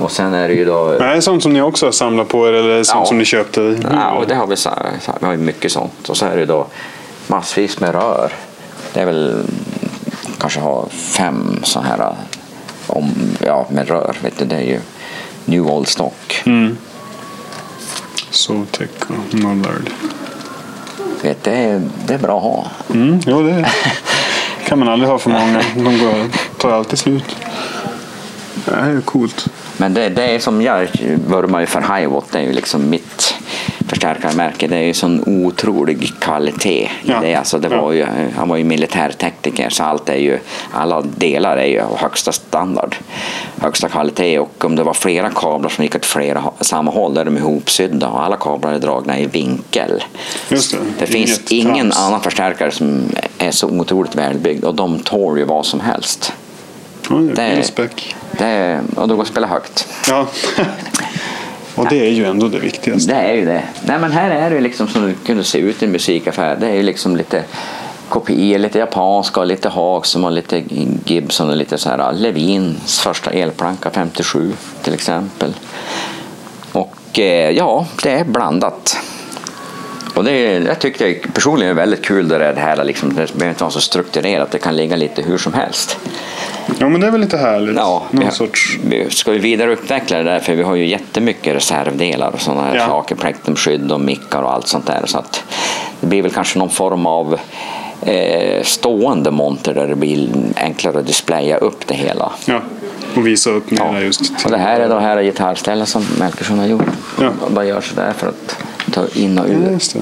[0.00, 0.92] Och sen är det ju då...
[0.98, 3.06] Det är sånt som ni också har samlat på er eller sånt Ja.
[3.06, 3.78] som ni köpte?
[3.92, 4.70] Ja, och det har vi, så
[5.20, 6.08] vi har mycket sånt.
[6.08, 6.66] Och så är det då
[7.26, 8.32] massvis med rör.
[8.92, 9.42] Det är väl
[10.38, 12.14] kanske ha fem så här
[12.86, 13.10] om,
[13.46, 14.16] ja, med rör.
[14.22, 14.80] Vet du, det är ju
[15.44, 16.42] New Old Stock.
[18.30, 19.90] Sovtech och Nullard.
[21.22, 22.66] Vet, det, är, det är bra att ha.
[22.94, 23.66] Mm, jo, det
[24.66, 25.62] kan man aldrig ha för många.
[25.74, 26.14] De går,
[26.58, 27.36] tar alltid slut.
[28.64, 29.46] Det här är ju coolt.
[29.76, 30.88] Men det, det är som jag
[31.26, 32.24] vurmar ju för Hiwatt.
[32.32, 33.34] Det är ju liksom mitt
[33.88, 34.66] förstärkarmärke.
[34.66, 37.20] Det är ju sån otrolig kvalitet i Ja.
[37.20, 37.34] det.
[37.34, 38.06] Alltså det var ju,
[38.36, 40.38] han var ju militärtekniker så allt är ju,
[40.72, 42.96] alla delar är ju av högsta standard.
[43.60, 47.20] Högsta kvalitet och om det var flera kablar som gick åt flera, samma håll, då
[47.20, 50.04] är de ihopsydda och alla kablar är dragna i vinkel.
[50.48, 50.78] Just det.
[50.98, 52.06] Det finns ingen trams.
[52.08, 53.02] annan förstärkare som
[53.38, 56.32] är så otroligt välbyggd och de tål ju vad som helst.
[57.10, 58.14] Ja, det är respekt.
[58.38, 59.88] Det är, och det går att spela högt.
[60.08, 60.28] Ja.
[61.74, 63.12] och det är ju ändå det viktigaste.
[63.12, 63.62] Det är ju det.
[63.82, 66.56] Nej men här är det liksom som det kunde se ut i en musikaffär.
[66.60, 67.44] Det är ju liksom lite
[68.08, 70.62] kopior, lite japanska och lite Hagström och lite
[71.04, 74.52] Gibson och lite så här Levins första elplanka 57
[74.82, 75.54] till exempel.
[76.72, 78.96] Och eh, ja, det är blandat.
[80.14, 83.14] Och det jag tycker det personligen är väldigt kul det där, det här liksom, det
[83.14, 85.98] behöver inte vara så strukturerat, det kan ligga lite hur som helst.
[86.78, 87.76] Ja, men det är väl lite härligt.
[87.76, 88.78] Ja, vi, Någon har, sorts...
[88.84, 92.76] vi ska ju vidareutveckla det där för vi har ju jättemycket reservdelar och sådana här
[92.76, 92.86] Ja.
[92.86, 95.02] saker, plektrumskydd och mickar och allt sånt där.
[95.06, 95.44] Så att
[96.00, 97.38] det blir väl kanske någon form av
[98.02, 102.32] eh, stående monter där det blir enklare att displaya upp det hela.
[102.46, 102.60] Ja,
[103.16, 104.00] och visa upp mera Ja.
[104.00, 104.44] just.
[104.44, 106.86] Och det här är då här gitarrstället som Melkersson har gjort.
[107.20, 107.30] Ja.
[107.48, 108.56] Vad gör sådär för att
[108.92, 109.72] ta in och Ja, ut.
[109.72, 109.96] just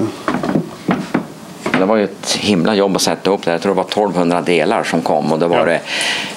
[1.79, 1.85] det.
[1.85, 3.51] Var ju ett himla jobb att sätta upp det.
[3.51, 5.65] Jag tror det var 1200 delar som kom och det var Ja.
[5.65, 5.79] det,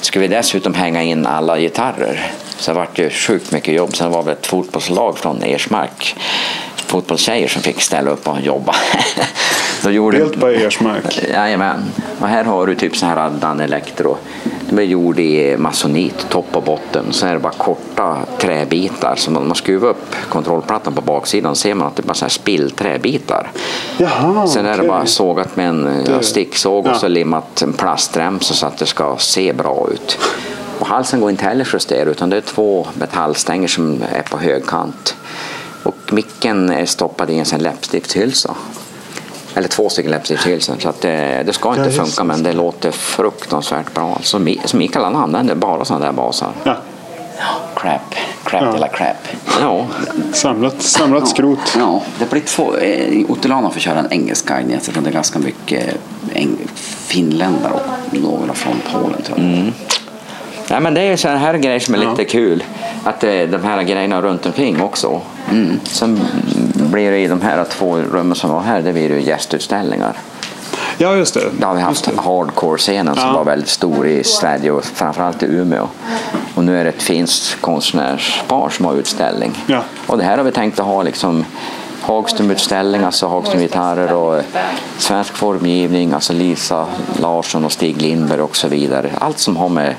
[0.00, 2.32] skulle vi dessutom hänga in alla gitarrer.
[2.58, 3.96] Så det var ju sjukt mycket jobb.
[3.96, 6.16] Sen var det ett fotbollslag från Ersmark,
[6.76, 8.74] fotbollstjejer som fick ställa upp och jobba.
[9.82, 11.18] Så gjorde, Helt på Ersmark.
[11.34, 11.84] Jajamän.
[12.20, 14.16] Och här har du typ så här Dan Electro.
[14.70, 17.04] De är gjord i masonit, topp och botten.
[17.10, 19.14] Så är det bara korta träbitar.
[19.16, 23.50] Så man skruvar upp kontrollplattan på baksidan ser man att det är bara så spillträbitar.
[23.98, 24.88] Jaha, Sen är det okej.
[24.88, 26.90] bara sågat med en ja, sticksåg Ja.
[26.90, 30.18] och så limmat en plastremsa så att det ska se bra ut.
[30.78, 35.16] Och halsen går inte heller justera utan det är två metallstänger som är på högkant.
[35.82, 38.54] Och micken är stoppad i en läppstiftshylsa.
[39.56, 40.76] Eller två stycken läppstiftshylsor.
[40.78, 44.18] Så att det, det ska inte Ja, funka men det låter fruktansvärt bra.
[44.22, 46.48] Så, Mi- så Mikael han använder bara sådana där basar.
[46.64, 46.76] Ja,
[47.76, 48.74] Crap, crap Ja.
[48.76, 49.16] eller crap.
[49.60, 49.86] Ja,
[50.32, 51.58] samlat, samlat skrot.
[51.78, 52.76] Ja, det blir två.
[52.76, 55.94] eh, Ottilana får köra en engelsk guide eftersom det är ganska mycket
[56.34, 56.68] eng-
[57.06, 59.72] finländare och några från Polen tror jag.
[60.70, 62.64] Nej, men det är sådana här grejer som är lite kul.
[63.04, 65.20] Att eh, de här grejerna runt omkring också.
[65.50, 65.80] Mm.
[65.84, 66.20] Sen
[66.74, 70.12] blir det i de här två rummen som var här, det blir det ju gästutställningar.
[70.98, 71.40] Ja, just det.
[71.58, 73.32] Där har vi haft hardcore-scenen som Ja.
[73.32, 75.86] var väldigt stor i Sverige och framförallt i Umeå.
[76.54, 79.64] Och nu är det ett finskt konstnärspar som har utställning.
[79.66, 79.82] Ja.
[80.06, 81.44] Och det här har vi tänkt att ha liksom
[82.06, 84.42] Hagström-utställning, alltså Hagström-gitarrer och
[84.98, 86.86] svensk formgivning, alltså Lisa
[87.20, 89.10] Larsson och Stig Lindberg och så vidare.
[89.18, 89.94] Allt som har med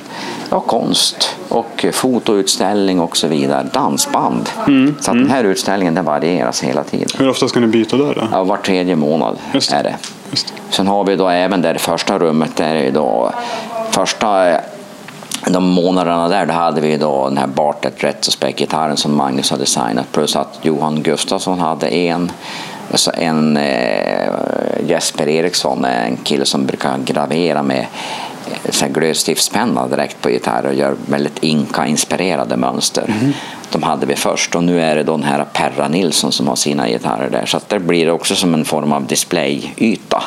[0.49, 3.67] ja, konst och fotoutställning och så vidare.
[3.73, 4.49] Dansband.
[5.01, 7.07] Så att den här utställningen den varieras hela tiden.
[7.17, 8.27] Hur ofta ska ni byta där då?
[8.31, 9.75] Ja, var tredje månad Just det.
[9.75, 9.95] är det.
[10.31, 10.53] Just det.
[10.69, 13.31] Sen har vi då även i första rummet, där är då
[13.91, 14.59] första eh,
[15.53, 20.11] de månaderna där, då hade vi då den här Bartlett Retrospec-gitarren som Magnus har designat
[20.11, 22.31] plus att Johan Gustafsson hade en.
[22.91, 24.29] Och så en eh,
[24.87, 27.85] Jesper Eriksson, en kille som brukar gravera med
[28.81, 33.13] eh, glödstiftspenna direkt på gitarr och gör väldigt inka-inspirerade mönster.
[33.71, 36.55] De hade vi först och nu är det då den här Perra Nilsson som har
[36.55, 37.45] sina gitarrer där.
[37.45, 40.23] Så att det blir också som en form av displayyta.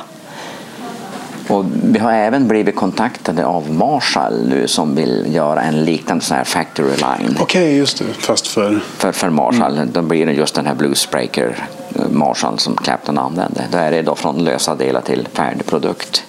[1.50, 6.34] Och vi har även blivit kontaktade av Marshall nu som vill göra en liknande så
[6.34, 8.04] här factory line Okej, just det.
[8.18, 8.80] Fast för...
[8.96, 9.80] för, för Marshall.
[9.92, 11.56] Då blir det just den här Bluesbreaker
[11.94, 13.64] eh, Marshall som Clapton använde.
[13.72, 16.24] Då är det då från lösa delar till färdig produkt.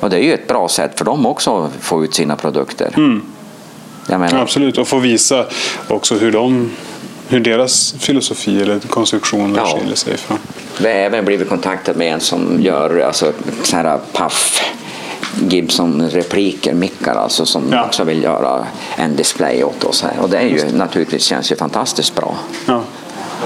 [0.00, 2.92] Och det är ju ett bra sätt för dem också att få ut sina produkter.
[4.06, 5.46] Menar, Absolut, och få visa
[5.88, 6.70] också hur, de,
[7.28, 9.78] hur deras filosofi eller konstruktioner Ja.
[9.78, 10.38] skiljer sig från.
[10.78, 14.60] Vi har även blivit kontaktade med en som gör alltså, så här Puff
[15.48, 17.84] Gibson-repliker, mickar alltså, som Ja.
[17.86, 18.66] också vill göra
[18.96, 20.02] en display åt oss.
[20.02, 20.12] Här.
[20.22, 22.36] Och det är ju, naturligtvis känns ju fantastiskt bra.
[22.66, 22.82] Ja.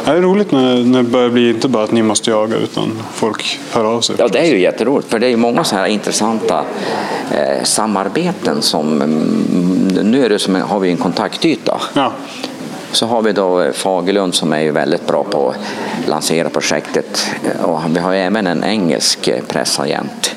[0.05, 2.99] Det är roligt när, när det börjar bli inte bara att ni måste jaga utan
[3.14, 4.16] folk hör av sig.
[4.18, 6.64] Ja, det är ju jätteroligt, för det är ju många så här intressanta
[7.33, 9.03] eh, samarbeten som...
[9.03, 11.81] Mm, nu är det som, har vi en kontaktyta.
[11.95, 12.12] Ja.
[12.93, 17.26] Så har vi då eh, Fagerlund som är ju väldigt bra på att lansera projektet.
[17.45, 20.34] Eh, Och vi har ju även en engelsk eh, pressagent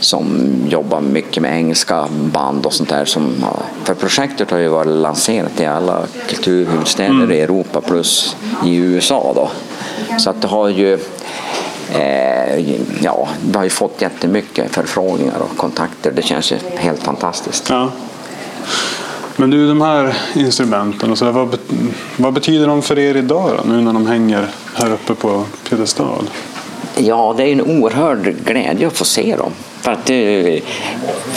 [0.00, 3.04] som jobbar mycket med engelska band och sånt där.
[3.04, 3.44] Som,
[3.84, 9.32] för projektet har ju varit lanserat i alla kulturhuvudstäder i Europa plus i USA.
[9.34, 9.50] Då.
[10.18, 10.98] Så att det har ju
[11.92, 12.58] eh,
[13.02, 16.12] ja, vi har ju fått jättemycket förfrågningar och kontakter.
[16.16, 17.70] Det känns ju helt fantastiskt.
[17.70, 17.90] Ja.
[19.36, 21.58] Men du, de här instrumenten, och så där, vad,
[22.16, 26.30] vad betyder de för er idag då, nu när de hänger här uppe på piedestal?
[26.96, 29.52] Ja, det är en oerhörd glädje att få se dem.
[29.80, 30.60] För att det,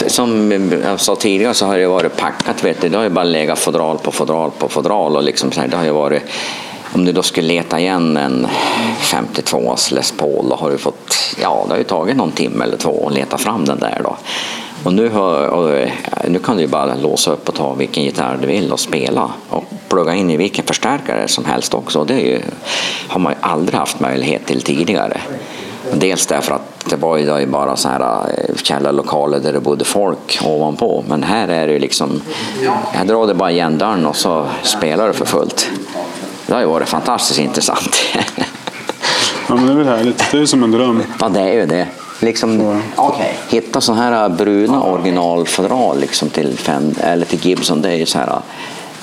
[0.08, 0.52] som
[0.84, 2.64] jag sa tidigare så har det varit packat.
[2.64, 2.90] Vet du.
[2.90, 5.16] Det har ju bara legat fodral på fodral på fodral.
[5.16, 6.22] Och liksom så här, det har ju varit,
[6.94, 8.48] om du då skulle leta igen en
[9.00, 12.78] 52 Les Paul, då har du fått, ja, det har ju tagit någon timme eller
[12.78, 14.02] två att leta fram den där.
[14.04, 14.18] Då.
[14.88, 15.90] Och nu, har, och
[16.28, 19.64] nu kan du bara låsa upp och ta vilken gitarr du vill och spela och
[19.90, 22.04] plugga in i vilken förstärkare som helst också.
[22.04, 22.42] Det ju,
[23.08, 25.22] har man ju aldrig haft möjlighet till tidigare.
[25.94, 30.40] Dels därför att det var ju bara så här eh, källarlokaler där det bodde folk
[30.46, 31.04] ovanpå.
[31.08, 32.22] Men här är det ju liksom,
[32.92, 35.70] här drar du bara igen dörren och så spelar du för fullt.
[36.46, 37.98] Det har ju varit fantastiskt intressant.
[39.50, 40.32] Ja, men det är väl härligt.
[40.32, 41.04] Det är ju som en dröm.
[41.20, 41.88] Ja, det är ju det.
[42.20, 42.82] Liksom,
[43.50, 46.58] Hitta sådana här bruna originalfodral liksom till,
[47.02, 48.42] eller till Gibson, det är ju så här,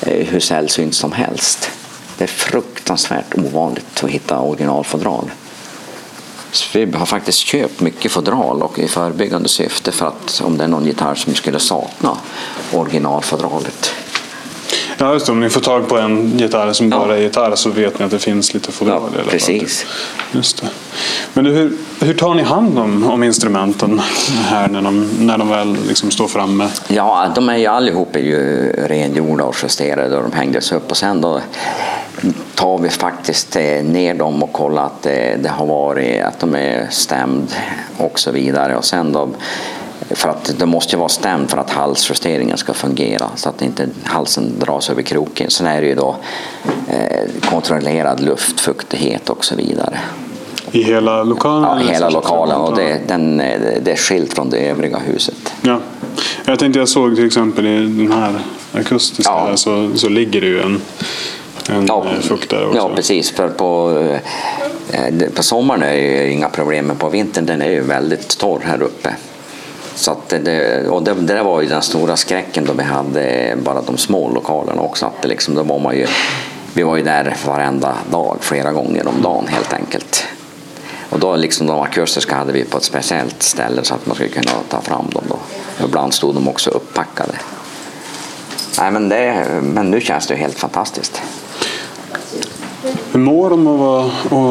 [0.01, 1.71] eh, hur sällsynt som helst.
[2.19, 5.31] Det är fruktansvärt ovanligt att hitta originalfodral.
[6.51, 10.65] Så vi har faktiskt köpt mycket fodral och i förebyggande syfte för att om det
[10.65, 12.17] är någon gitarr som skulle sakna
[12.73, 13.95] originalfodralet.
[14.99, 15.33] Ja, just det.
[15.33, 16.99] Om ni får tag på en gitarr som Ja.
[16.99, 19.31] bara är gitarr så vet ni att det finns lite fodral Ja, i alla fall.
[19.31, 19.87] precis.
[20.33, 20.69] Just det.
[21.33, 24.01] Men du, hur, hur tar ni hand om, om instrumenten
[24.49, 26.69] här när de, när de väl liksom står framme?
[26.89, 30.97] Ja, de är ju allihop är ju rengjorda och justerade och de hängdes upp och
[30.97, 31.41] sen då
[32.55, 36.55] tar vi faktiskt eh, ner dem och kollar att det, det har varit, att de
[36.55, 37.55] är stämd
[37.97, 39.29] och så vidare och sen då
[40.11, 43.89] för att det måste ju vara stämd för att halsjusteringen ska fungera så att inte
[44.05, 45.51] halsen dras över kroken.
[45.51, 46.17] Sen är det ju då
[46.89, 50.01] eh, kontrollerad luftfuktighet och så vidare.
[50.73, 51.71] I hela lokalen?
[51.71, 55.55] Ja, eller hela lokalen och det, den, eh, det är skilt från det övriga huset.
[55.63, 55.81] Ja.
[56.45, 58.35] Jag tänkte jag såg till exempel i den här
[58.73, 59.47] akustiska Ja.
[59.49, 60.81] här, så, så ligger det ju en,
[61.71, 62.79] en Ja, eh, fukt där också.
[62.79, 63.31] ja precis.
[63.31, 63.99] För på,
[64.93, 68.61] eh, på sommaren är det inga problem, men på vintern den är ju väldigt torr
[68.65, 69.15] här uppe.
[69.95, 73.55] Så att det, och det, det där var ju den stora skräcken då vi hade
[73.63, 75.07] bara de små lokalerna också.
[75.07, 76.07] Att det liksom, då var man ju,
[76.75, 80.27] vi var ju där varenda dag, flera gånger om dagen helt enkelt.
[81.11, 84.31] Och då liksom de akustiska hade vi på ett speciellt ställe så att man skulle
[84.31, 85.25] kunna ta fram dem.
[85.29, 85.39] Då.
[85.85, 87.33] Ibland stod de också upppackade.
[88.79, 91.23] Nej, men, det, men nu känns det helt fantastiskt.
[93.13, 94.05] Hur mår de att vara,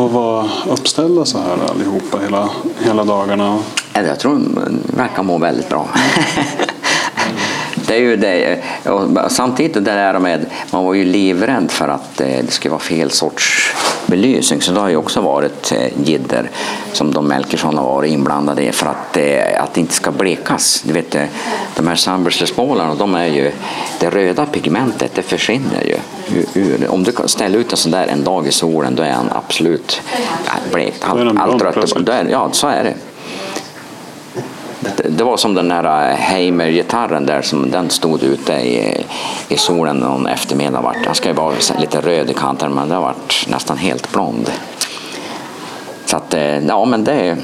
[0.06, 2.50] att vara uppställda så här allihopa hela,
[2.86, 3.60] hela dagarna?
[3.94, 5.88] Jag tror de verkar må väldigt bra.
[7.88, 8.62] Det är ju det.
[8.90, 12.82] Och samtidigt det där med, man var ju livrädd för att eh, det skulle vara
[12.82, 13.74] fel sorts
[14.06, 14.62] belysning.
[14.62, 16.50] Så det har ju också varit eh, jidder
[16.92, 20.84] som de Melkersson har varit inblandade i för att, eh, att det inte ska blekas.
[20.88, 21.16] Du vet,
[21.76, 23.52] de här Sunburst-spolarna, de är ju,
[24.00, 25.98] det röda pigmentet det försvinner ju.
[26.54, 29.30] Ur, om du ställa ut en sån där en dag i solen, då är han
[29.32, 30.02] absolut
[30.72, 31.02] blekt.
[31.02, 32.30] Den Allt, allt rött.
[32.30, 32.94] Ja, så är det.
[34.98, 39.06] Det- Det var som den där eh, Heimer-gitarren där som den stod ute i,
[39.50, 40.82] i solen någon eftermiddag.
[40.82, 41.04] Vart.
[41.04, 44.52] Den ska ju vara lite röd i kanten men den har varit nästan helt blond.
[46.06, 47.38] Så att, eh, ja men det,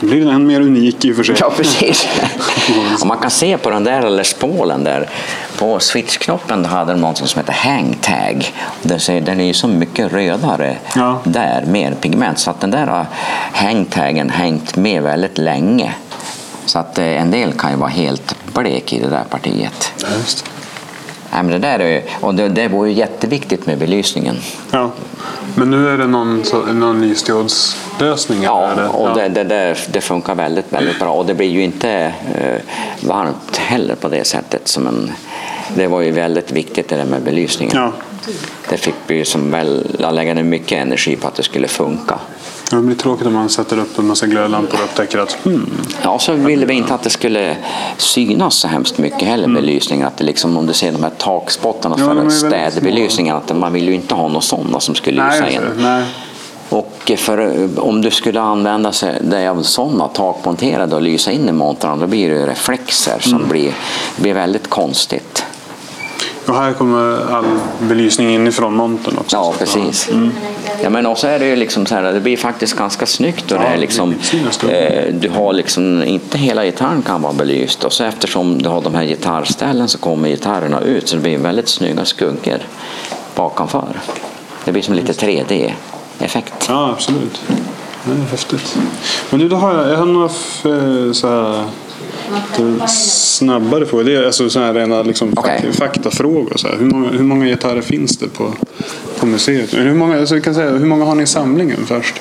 [0.00, 1.36] blir den än mer unik i och för sig.
[1.40, 2.08] Ja, precis.
[3.00, 5.08] och man kan se på den där Les Paulen där,
[5.58, 8.52] på switchknoppen hade de något som heter hang tag.
[8.82, 11.18] Den, är ju så mycket rödare Ja.
[11.24, 13.06] där, mer pigment, så att den där har
[13.52, 15.94] hang tagen hängt med väldigt länge.
[16.66, 19.92] Så att eh, en del kan ju vara helt blek i det där partiet.
[20.02, 20.08] Ja.
[21.32, 24.36] Nej, men det, där är, och det, det var ju jätteviktigt med belysningen.
[24.70, 24.90] Ja.
[25.54, 26.42] Men nu är det någon,
[26.72, 28.42] någon lysdiodslösning?
[28.42, 28.96] Ja, eller?
[28.96, 29.14] och Ja.
[29.14, 31.12] det, det, det, det funkar väldigt, väldigt bra.
[31.12, 31.90] Och det blir ju inte
[32.34, 32.60] eh,
[33.08, 34.68] varmt heller på det sättet.
[34.68, 35.12] Som en,
[35.74, 37.76] det var ju väldigt viktigt det där med belysningen.
[37.76, 37.92] Ja.
[38.70, 42.18] Det fick vi som väl, jag lägga ner mycket energi på att det skulle funka.
[42.70, 45.70] Det blir tråkigt om man sätter upp en massa glödlampor och upptäcker att hmm,
[46.02, 47.56] Ja, så ville vi inte att det skulle
[47.96, 50.06] synas så hemskt mycket heller, belysningen.
[50.06, 52.16] Att det liksom, om du ser de här takspottarna Mm.
[52.16, 55.50] Ja, för städbelysningen, att man vill ju inte ha några sådana som skulle nej, lysa
[55.50, 55.60] in.
[55.60, 55.82] det.
[55.82, 56.04] nej.
[56.68, 61.52] Och för, om du skulle använda sig det av sådana takmonterade och lysa in i
[61.52, 63.48] montrarna, då blir det reflexer som Mm.
[63.48, 63.72] blir,
[64.16, 65.44] blir väldigt konstigt.
[66.46, 67.44] Och här kommer all
[67.80, 69.36] belysning inifrån montern också.
[69.36, 70.10] Ja, precis.
[70.82, 73.58] Ja, men också är det ju liksom så här, det blir faktiskt ganska snyggt och
[73.58, 74.68] det Ja, är liksom, det syns då.
[74.68, 78.80] eh, du har liksom, inte hela gitarren kan vara belyst och så eftersom du har
[78.80, 82.58] de här gitarrställen så kommer gitarrerna ut så det blir väldigt snygga skuggor
[83.34, 84.00] bakanför.
[84.64, 86.66] Det blir som lite 3D-effekt.
[86.68, 87.40] Ja, absolut.
[88.04, 88.76] Det är häftigt.
[89.30, 91.64] Men du, då har jag, jag har några eh, så här,
[92.34, 94.04] lite snabbare frågor.
[94.04, 96.52] Det är alltså så här rena liksom, fak- faktafrågor.
[96.56, 96.76] Så här.
[96.78, 98.52] Hur, många, hur många gitarrer finns det på,
[99.20, 99.74] på museet?
[99.74, 102.14] Hur många, alltså, kan säga, hur många har ni i samlingen först?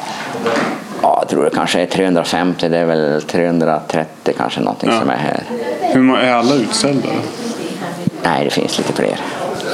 [1.02, 5.00] Ja, jag tror det kanske är 350, det är väl 330 kanske någonting Ja.
[5.00, 5.44] som är här.
[5.82, 7.08] Hur många, är alla utställda?
[8.24, 9.18] Nej, det finns lite fler.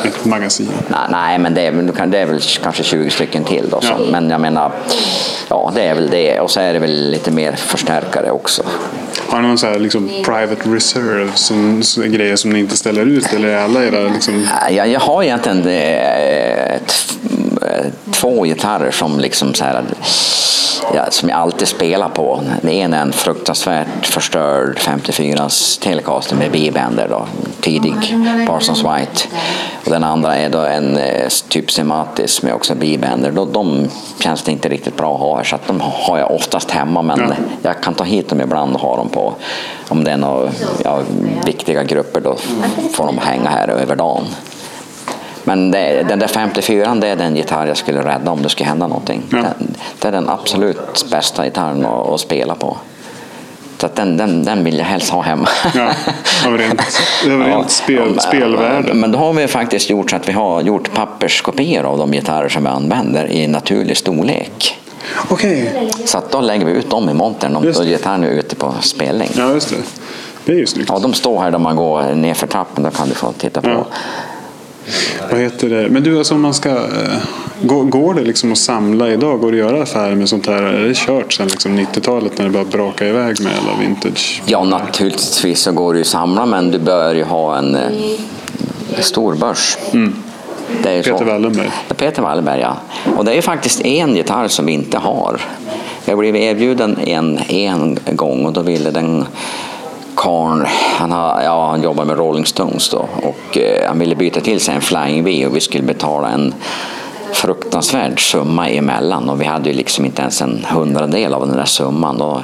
[0.03, 0.69] Ett magasin?
[0.87, 3.81] Nej, nej men det är, väl- det är väl kanske 20 stycken till då.
[3.81, 3.87] Så.
[3.87, 4.05] Ja.
[4.11, 4.71] Men jag menar,
[5.49, 6.39] ja det är väl det.
[6.39, 8.63] Och så är det väl lite mer förstärkare också.
[9.29, 13.33] Har ni någon så här, liksom, private reserve, som, grejer som ni inte ställer ut?
[13.33, 14.47] Eller är alla era liksom...
[14.71, 16.93] Jag, jag har egentligen eh, ett,
[18.11, 19.83] två gitarrer som liksom så här,
[20.93, 22.41] ja, som jag alltid spelar på.
[22.61, 27.25] Den ena är en fruktansvärt förstörd 54s Telecaster med B-bänder,
[27.61, 28.15] tidig
[28.47, 29.27] Parsons White.
[29.85, 33.31] Och den andra är då en eh, typ Sematis med också B-bänder.
[33.31, 33.87] De, de
[34.19, 37.01] känns det inte riktigt bra att ha här så att de har jag oftast hemma
[37.01, 37.35] men Ja.
[37.61, 39.33] jag kan ta hit dem ibland och ha dem på
[39.89, 40.49] om det är några
[40.83, 40.99] ja,
[41.45, 42.35] viktiga grupper då
[42.93, 44.23] får de hänga här över dagen.
[45.47, 48.69] Men det, den där 54 det är den gitarr jag skulle rädda om det skulle
[48.69, 49.21] hända någonting.
[49.29, 49.37] Ja.
[49.37, 52.77] Den, det är den absolut bästa gitarren att, att spela på.
[53.77, 55.47] Så att den, den, den vill jag helst ha hemma.
[55.75, 55.89] Ja,
[56.47, 56.81] av rent,
[57.25, 58.93] av rent spel, men- spelvärde.
[58.93, 62.49] Men då har vi faktiskt gjort så att vi har gjort papperskopior av de gitarrer
[62.49, 64.79] som vi använder i naturlig storlek.
[65.29, 68.73] Okej, Så att då lägger vi ut dem i montern om gitarren är ute på
[68.81, 69.29] spelning.
[69.37, 69.75] ja just det.
[70.45, 70.89] Det är ju snyggt.
[70.93, 73.61] Ja, de står här där man går ner för trappen, då kan du få titta
[73.61, 73.69] på.
[73.69, 73.85] Ja.
[75.31, 75.89] Vad heter det?
[75.89, 76.69] Men du, alltså om man ska...
[76.69, 77.17] eh,
[77.61, 79.39] Går, det liksom att samla idag?
[79.39, 80.61] Går det att göra affärer med sånt här?
[80.63, 84.41] Är det kört sedan liksom 90-talet när det bara brakade iväg med alla vintage?
[84.45, 87.91] Ja, naturligtvis så går det ju att samla, men du bör ju ha en eh,
[88.99, 89.77] stor börs.
[90.83, 91.23] Det är Peter så.
[91.23, 91.69] Wallenberg.
[91.97, 92.77] Peter Wallenberg, ja.
[93.17, 95.41] Och det är faktiskt en gitarr som vi inte har.
[96.05, 99.25] Jag blev erbjuden en, en gång och då ville den
[100.17, 100.65] karln,
[100.97, 104.59] han, har, ja, han jobbar med Rolling Stones då och eh, han ville byta till
[104.59, 106.53] sig en Flying V och vi skulle betala en
[107.33, 111.65] fruktansvärd summa emellan och vi hade ju liksom inte ens en hundradel av den där
[111.65, 112.21] summan.
[112.21, 112.41] Och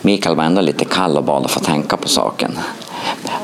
[0.00, 2.58] Mikael var ändå lite kall och bad att få tänka på saken.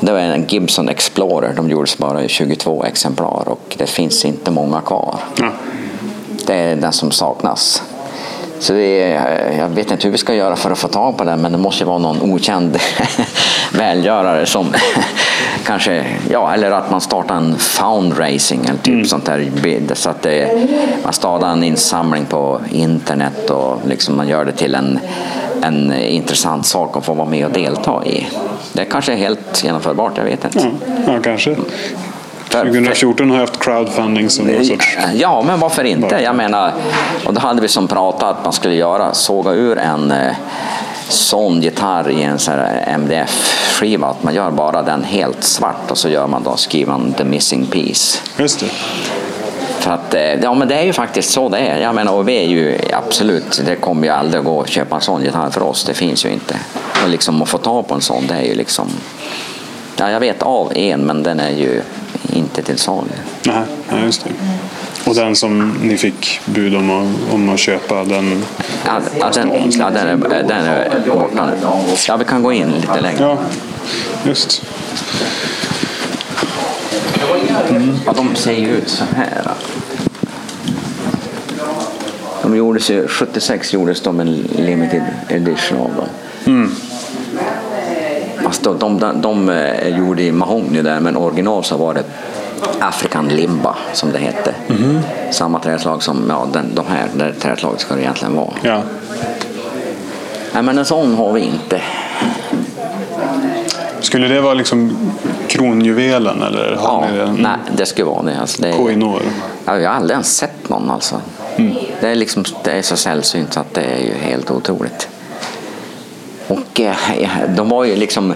[0.01, 4.51] Det var en Gibson Explorer, de gjordes bara i 22 exemplar och det finns inte
[4.51, 5.15] många kvar.
[5.37, 5.51] Ja.
[6.47, 7.83] Det är den som saknas.
[8.59, 11.41] Så är, jag vet inte hur vi ska göra för att få tag på den,
[11.41, 12.79] men det måste ju vara någon okänd
[13.73, 14.67] välgörare som
[15.67, 19.95] kanske, ja, eller att man startar en fundraising eller typ sånt där.
[19.95, 20.69] Så att det,
[21.05, 24.99] man startar en insamling på internet och liksom man gör det till en,
[25.63, 28.27] en intressant sak att få vara med och delta i.
[28.73, 30.59] Det kanske är helt genomförbart, jag vet inte.
[30.59, 31.57] Ja, ja, kanske.
[32.51, 34.99] För- 2014 har jag haft crowdfunding som någon sorts...
[35.15, 36.21] Ja, men varför inte?
[36.23, 36.73] Jag menar,
[37.25, 40.33] och då hade vi som pratat att man skulle göra, såga ur en eh,
[41.09, 42.39] sån gitarr i en
[42.87, 47.13] MDF-skiva, att man gör bara den helt svart och så gör man då, skriver man
[47.13, 48.21] the missing piece.
[48.37, 48.67] Just det.
[49.79, 51.81] För att, eh, ja men det är ju faktiskt så det är.
[51.81, 54.95] Jag menar, och vi är ju absolut, det kommer ju aldrig att gå att köpa
[54.95, 56.57] en sån gitarr för oss, det finns ju inte.
[57.03, 58.89] Och liksom att få tag på en sån, det är ju liksom,
[59.97, 61.83] ja jag vet av en men den är ju
[62.33, 63.09] inte till salu.
[63.43, 64.31] Nej, nej, just det.
[65.05, 68.45] Och den som ni fick bud om att, om att köpa, den...
[68.87, 71.51] Ja, ja, den, ja, den, är, den är borta.
[72.09, 73.23] Ja, vi kan gå in lite längre.
[73.23, 73.39] Ja,
[74.27, 74.63] just.
[78.07, 79.43] Ja, de ser ju ut så här.
[82.43, 86.09] De gjordes ju, 76 gjordes de en limited edition av dem.
[86.45, 86.88] Alltså
[88.75, 92.03] de, de, de, eh, gjorde i mahogny där, men original så var det
[92.81, 94.55] African limba som det hette.
[95.31, 98.51] Samma träslag som ja, den, de här, det träslaget ska det egentligen vara.
[98.63, 98.83] Ja.
[100.53, 101.81] Nej, men en sån har vi inte.
[104.01, 105.11] Skulle det vara liksom
[105.49, 107.33] kronjuvelen eller har Ja, det?
[107.33, 108.41] nej, det skulle vara det.
[108.41, 109.23] Alltså, det är, Koinor?
[109.65, 111.21] Ja, jag har aldrig ens sett någon alltså.
[112.01, 115.09] Det, är liksom, det är så sällsynt så att det är ju helt otroligt.
[116.49, 116.97] Och eh,
[117.49, 118.35] de var ju liksom,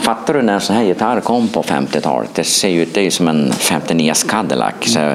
[0.00, 2.30] fattar du när en sån här gitarr kom på 50-talet?
[2.34, 4.74] Det ser ju ut, det är ju som en 59 Cadillac.
[4.80, 5.14] Så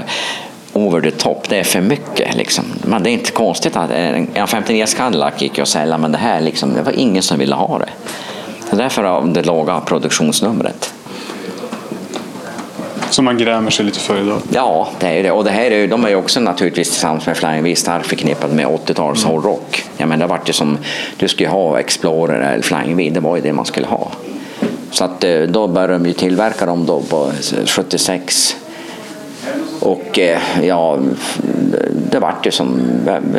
[0.74, 2.66] over the top, det är för mycket liksom.
[2.86, 5.98] Men det är inte konstigt att eh, en en 59 Cadillac gick ju att sälja,
[5.98, 7.90] men det här liksom, det var ingen som ville ha det.
[8.70, 10.94] Så därför av det låga produktionsnumret.
[13.12, 14.42] Som man grämer sig lite för idag.
[14.54, 15.32] Ja, det är det.
[15.32, 18.54] Och det här är de är ju också naturligtvis tillsammans med Flying V starkt förknippade
[18.54, 19.84] med 80-tals hårdrock.
[19.98, 20.78] Ja, men det vart ju som,
[21.18, 24.12] du skulle ha Explorer eller Flying V, det var ju det man skulle ha.
[24.92, 27.32] Så att eh, då började de ju tillverka dem då på
[27.66, 28.56] 76.
[29.80, 30.98] Och eh, ja,
[32.12, 32.82] det vart ju som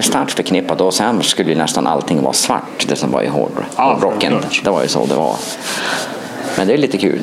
[0.01, 4.33] starkt förknippat och sen skulle ju nästan allting vara svart, det som var i hårdrocken.
[4.33, 4.61] självklart.
[4.65, 5.37] Det var ju så det var.
[6.57, 7.21] Men det är lite kul.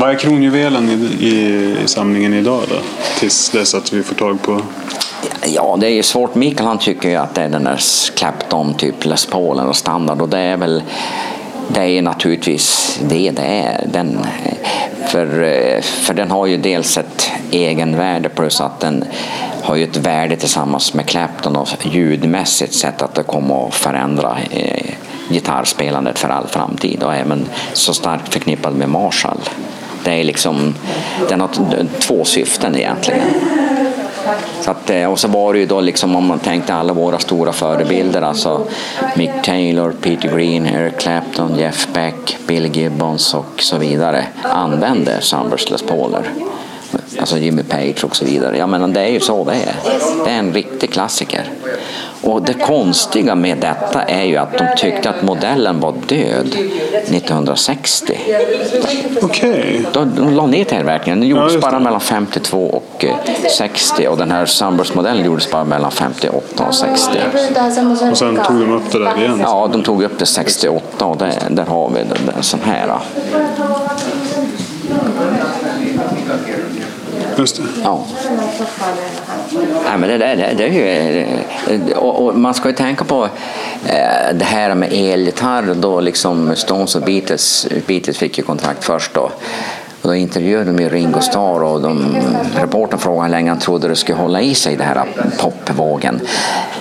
[0.00, 2.76] Vad är kronjuvelen i, i, i samlingen idag då?
[3.18, 4.62] Tills dess att vi får tag på...
[5.46, 6.34] Ja, det är ju svårt.
[6.34, 7.80] Mikael han tycker ju att det är den där
[8.16, 10.82] Clapton, typ Les Paul och standard och det är väl
[11.68, 13.86] det är naturligtvis det det är.
[13.92, 14.18] Den,
[15.08, 19.04] för, eh, för den har ju dels ett egenvärde plus att den
[19.62, 24.38] har ju ett värde tillsammans med Clapton och ljudmässigt sett att det kommer att förändra
[24.50, 24.94] eh,
[25.28, 29.40] gitarrspelandet för all framtid och även så starkt förknippad med Marshall.
[30.04, 30.74] Det är liksom,
[31.28, 31.48] den har
[32.00, 33.20] två syften egentligen.
[34.60, 37.18] Så att, eh, och så var det ju då liksom om man tänkte alla våra
[37.18, 38.66] stora förebilder, alltså
[39.16, 45.70] Mick Taylor, Peter Green, Eric Clapton, Jeff Beck, Bill Gibbons och så vidare använde Sunburst
[45.70, 46.22] Les Pauler.
[47.20, 48.58] Alltså Jimmy Page och så vidare.
[48.58, 49.74] Jag menar det är ju så det är.
[50.24, 51.44] Det är en riktig klassiker.
[52.22, 56.56] Och det konstiga med detta är ju att de tyckte att modellen var död
[57.08, 58.18] 1960.
[59.22, 59.84] Okej.
[59.92, 61.20] De, de la ner tillverkningen.
[61.20, 61.58] Den Ja, gjordes det.
[61.60, 63.14] bara mellan 52 och eh,
[63.56, 67.18] 60 och den här Sunburst-modellen gjordes bara mellan 58 och 60.
[68.10, 69.40] Och sen tog de upp det där igen.
[69.42, 72.86] Ja, de tog upp det 68 och det, där har vi den där sån här.
[72.88, 73.00] då.
[77.40, 77.62] Just det.
[77.84, 78.04] Ja.
[79.84, 81.26] ja men det, det, det är ju,
[81.68, 83.24] eh, och, och man ska ju tänka på
[83.86, 89.14] eh, det här med elgitarr då liksom Stones och Beatles, Beatles fick ju kontrakt först
[89.14, 89.30] då.
[90.02, 92.16] Och då intervjuade de ju Ringo Starr och de,
[92.56, 95.04] reportern frågade hur länge han trodde det skulle hålla i sig, den här
[95.38, 96.20] popvågen.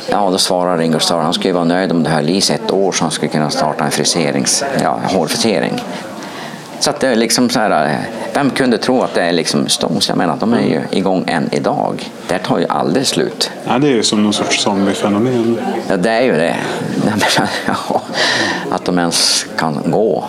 [0.07, 2.71] Ja, då svarade Ringo Starr han skulle vara nöjd om det höll i sig ett
[2.71, 5.81] år så han skulle kunna starta en friserings, ja, hårfrisering.
[6.79, 7.99] Så att det är liksom så här, eh,
[8.33, 10.09] vem kunde tro att det är liksom Stones?
[10.09, 12.11] Jag menar, de är ju igång än idag.
[12.27, 13.51] Det tar ju aldrig slut.
[13.67, 15.57] Ja, det är ju som någon sorts zombiefenomen.
[15.87, 16.55] Ja, det är ju det.
[18.71, 20.25] Att de ens kan gå.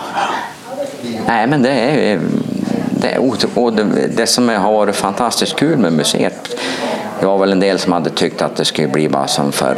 [1.26, 2.20] Nej, men det är ju
[2.90, 3.18] det, är
[3.55, 3.84] och det,
[4.16, 6.57] det som har varit fantastiskt kul med museet
[7.20, 9.76] det var väl en del som hade tyckt att det skulle bli bara som för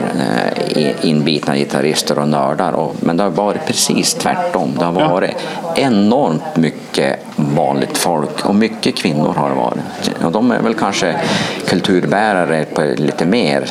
[0.76, 2.88] eh, inbitna gitarrister och nördar.
[3.01, 4.70] Men det har varit precis tvärtom.
[4.78, 5.36] Det har varit
[5.76, 10.24] enormt mycket vanligt folk och mycket kvinnor har det varit.
[10.24, 11.16] Och de är väl kanske
[11.66, 13.70] kulturbärare på lite mer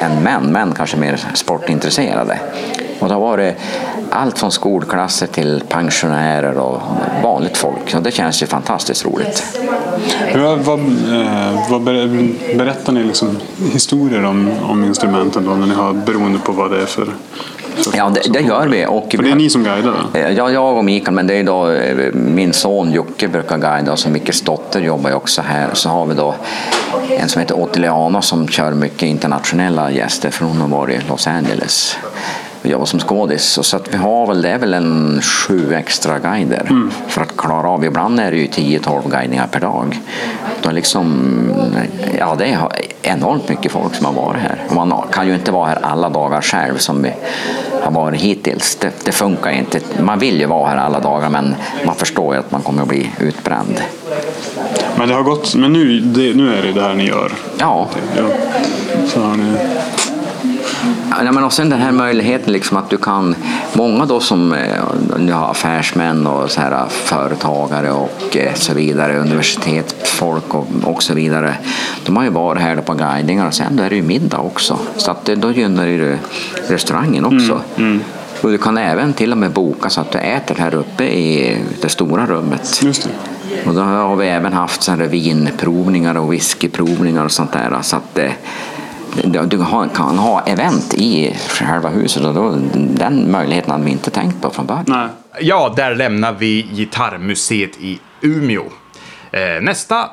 [0.00, 2.38] än män, män kanske mer sportintresserade.
[3.00, 3.54] Och det har varit
[4.10, 6.82] allt från skolklasser till pensionärer och
[7.22, 7.94] vanligt folk.
[7.94, 9.58] Och det känns ju fantastiskt roligt.
[10.34, 13.38] Vad, vad, eh, vad ber, berättar ni liksom
[13.72, 17.08] historier om, om instrumenten då, när ni har, beroende på vad det är för...
[17.94, 18.86] Ja, det, det gör vi.
[18.86, 19.94] Och För det är ni som guidar?
[20.14, 23.92] Eh, Ja, jag och Mikael, men det är då eh, min son Jocke brukar guida
[23.92, 25.68] och så Mickes dotter jobbar ju också här.
[25.72, 26.34] Så har vi då
[27.18, 31.26] en som heter Otiliana som kör mycket internationella gäster för hon har varit i Los
[31.26, 31.96] Angeles
[32.62, 33.58] och jobbar som skådis.
[33.62, 37.68] Så att vi har väl, det är väl en sju extra guider för att klara
[37.68, 37.84] av.
[37.84, 40.00] Ibland är det ju 10-12 guidningar per dag.
[40.62, 41.30] Då liksom,
[42.18, 42.68] ja, det är
[43.02, 44.64] enormt mycket folk som har varit här.
[44.68, 47.12] Och man kan ju inte vara här alla dagar själv som vi
[47.82, 48.76] har varit hittills.
[48.80, 49.80] Det, det funkar inte.
[50.02, 51.54] Man vill ju vara här alla dagar men
[51.86, 53.82] man förstår ju att man kommer att bli utbränd.
[54.96, 57.32] Men det har gått, men nu, det, nu är det det här ni gör.
[57.58, 58.24] Ja, Ja.
[59.06, 59.52] Så har ni,
[61.10, 63.34] Ja, men och sen den här möjligheten liksom att du kan,
[63.72, 64.82] många då som eh,
[65.18, 71.14] nu har affärsmän och så här, företagare och eh, så vidare, universitetsfolk och, och så
[71.14, 71.54] vidare.
[72.04, 74.78] De har ju varit här på guidningar och sen då är det ju middag också.
[74.96, 76.18] Så att det, då gynnar ju
[76.68, 77.60] restaurangen också.
[78.42, 81.56] Och du kan även till och med boka så att du äter här uppe i
[81.80, 82.80] det stora rummet.
[82.82, 83.10] just det.
[83.68, 87.78] Och då har vi även haft sådana vinprovningar och whiskyprovningar och sånt där.
[87.82, 88.30] Så att eh,
[89.46, 94.42] du kan ha event i själva huset och då, den möjligheten hade vi inte tänkt
[94.42, 94.84] på från början.
[94.88, 95.08] Nej.
[95.40, 98.64] Ja, där lämnar vi Gitarrmuseet i Umeå.
[99.30, 100.10] Eh, nästa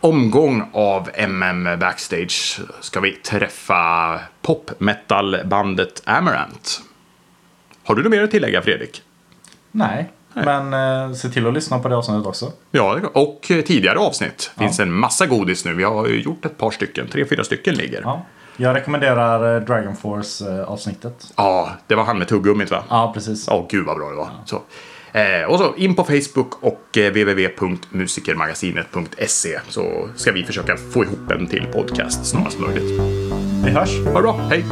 [0.00, 6.82] omgång av MM Backstage ska vi träffa popmetalbandet Amarant.
[7.84, 9.02] Har du något mer att tillägga, Fredrik?
[9.70, 10.74] Nej, men
[11.08, 12.52] eh, se till att lyssna på det avsnittet också.
[12.70, 14.50] Ja, och eh, tidigare avsnitt.
[14.58, 15.74] finns en massa godis nu.
[15.74, 17.06] Vi har gjort ett par stycken.
[17.12, 18.00] Tre, fyra stycken ligger.
[18.00, 18.22] Ja, Ja.
[18.56, 21.32] Jag rekommenderar eh, Dragon Force-avsnittet.
[21.86, 22.82] det var han med tuggummit va?
[22.88, 23.46] Ja, precis.
[23.48, 24.28] Ja, gud vad bra det var.
[24.44, 24.62] Så.
[25.18, 31.30] Eh, och så in på Facebook och eh, www.musikermagasinet.se så ska vi försöka få ihop
[31.30, 33.00] en till podcast snarast möjligt.
[33.64, 33.98] Vi hörs.
[34.04, 34.64] Ha det bra, hej!